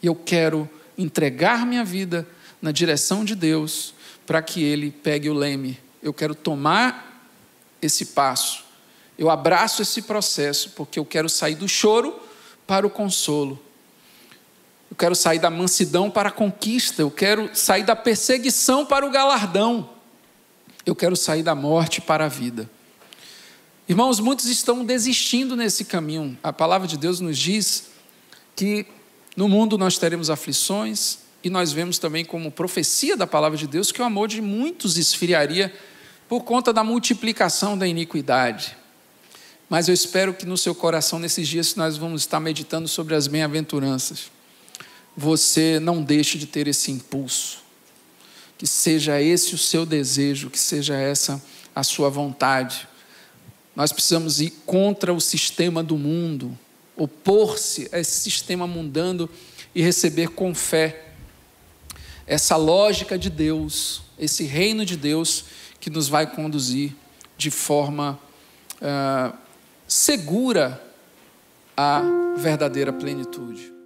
E 0.01 0.07
eu 0.07 0.15
quero 0.15 0.67
entregar 0.97 1.65
minha 1.65 1.85
vida 1.85 2.27
na 2.59 2.71
direção 2.71 3.23
de 3.23 3.35
Deus, 3.35 3.93
para 4.25 4.41
que 4.41 4.63
Ele 4.63 4.89
pegue 4.91 5.29
o 5.29 5.33
leme. 5.33 5.79
Eu 6.01 6.13
quero 6.13 6.33
tomar 6.33 7.06
esse 7.81 8.07
passo. 8.07 8.65
Eu 9.17 9.29
abraço 9.29 9.81
esse 9.81 10.01
processo 10.01 10.71
porque 10.71 10.99
eu 10.99 11.05
quero 11.05 11.29
sair 11.29 11.55
do 11.55 11.67
choro 11.67 12.19
para 12.65 12.85
o 12.85 12.89
consolo. 12.89 13.59
Eu 14.89 14.95
quero 14.95 15.15
sair 15.15 15.39
da 15.39 15.49
mansidão 15.49 16.09
para 16.09 16.29
a 16.29 16.31
conquista. 16.31 17.01
Eu 17.01 17.11
quero 17.11 17.49
sair 17.53 17.83
da 17.83 17.95
perseguição 17.95 18.85
para 18.85 19.05
o 19.05 19.09
galardão. 19.09 19.89
Eu 20.85 20.95
quero 20.95 21.15
sair 21.15 21.43
da 21.43 21.55
morte 21.55 21.99
para 21.99 22.25
a 22.25 22.29
vida. 22.29 22.69
Irmãos, 23.89 24.19
muitos 24.19 24.45
estão 24.45 24.85
desistindo 24.85 25.55
nesse 25.55 25.85
caminho. 25.85 26.37
A 26.43 26.53
palavra 26.53 26.87
de 26.87 26.97
Deus 26.97 27.19
nos 27.19 27.37
diz 27.37 27.89
que 28.55 28.85
no 29.35 29.47
mundo 29.47 29.77
nós 29.77 29.97
teremos 29.97 30.29
aflições, 30.29 31.19
e 31.43 31.49
nós 31.49 31.71
vemos 31.71 31.97
também 31.97 32.25
como 32.25 32.51
profecia 32.51 33.15
da 33.15 33.27
palavra 33.27 33.57
de 33.57 33.67
Deus 33.67 33.91
que 33.91 34.01
o 34.01 34.05
amor 34.05 34.27
de 34.27 34.41
muitos 34.41 34.97
esfriaria 34.97 35.73
por 36.27 36.43
conta 36.43 36.73
da 36.73 36.83
multiplicação 36.83 37.77
da 37.77 37.87
iniquidade. 37.87 38.75
Mas 39.69 39.87
eu 39.87 39.93
espero 39.93 40.33
que 40.33 40.45
no 40.45 40.57
seu 40.57 40.73
coração, 40.73 41.19
nesses 41.19 41.47
dias 41.47 41.75
nós 41.75 41.97
vamos 41.97 42.21
estar 42.21 42.39
meditando 42.39 42.87
sobre 42.87 43.15
as 43.15 43.27
bem-aventuranças, 43.27 44.31
você 45.15 45.79
não 45.79 46.01
deixe 46.01 46.37
de 46.37 46.45
ter 46.45 46.67
esse 46.67 46.91
impulso. 46.91 47.63
Que 48.57 48.65
seja 48.65 49.21
esse 49.21 49.53
o 49.53 49.57
seu 49.57 49.85
desejo, 49.85 50.49
que 50.49 50.59
seja 50.59 50.95
essa 50.95 51.41
a 51.75 51.83
sua 51.83 52.09
vontade. 52.09 52.87
Nós 53.75 53.91
precisamos 53.91 54.41
ir 54.41 54.51
contra 54.65 55.13
o 55.13 55.21
sistema 55.21 55.83
do 55.83 55.97
mundo, 55.97 56.57
opor-se 56.95 57.87
a 57.91 57.99
esse 57.99 58.19
sistema 58.21 58.65
mundano 58.65 59.29
e 59.75 59.81
receber 59.81 60.29
com 60.29 60.55
fé 60.55 61.03
essa 62.25 62.57
lógica 62.57 63.17
de 63.17 63.29
Deus, 63.29 64.01
esse 64.19 64.43
reino 64.43 64.85
de 64.85 64.97
Deus 64.97 65.45
que 65.79 65.89
nos 65.89 66.07
vai 66.07 66.27
conduzir 66.27 66.95
de 67.37 67.51
forma 67.51 68.19
uh, 68.81 69.35
segura 69.87 70.81
à 71.75 72.01
verdadeira 72.35 72.91
plenitude. 72.91 73.76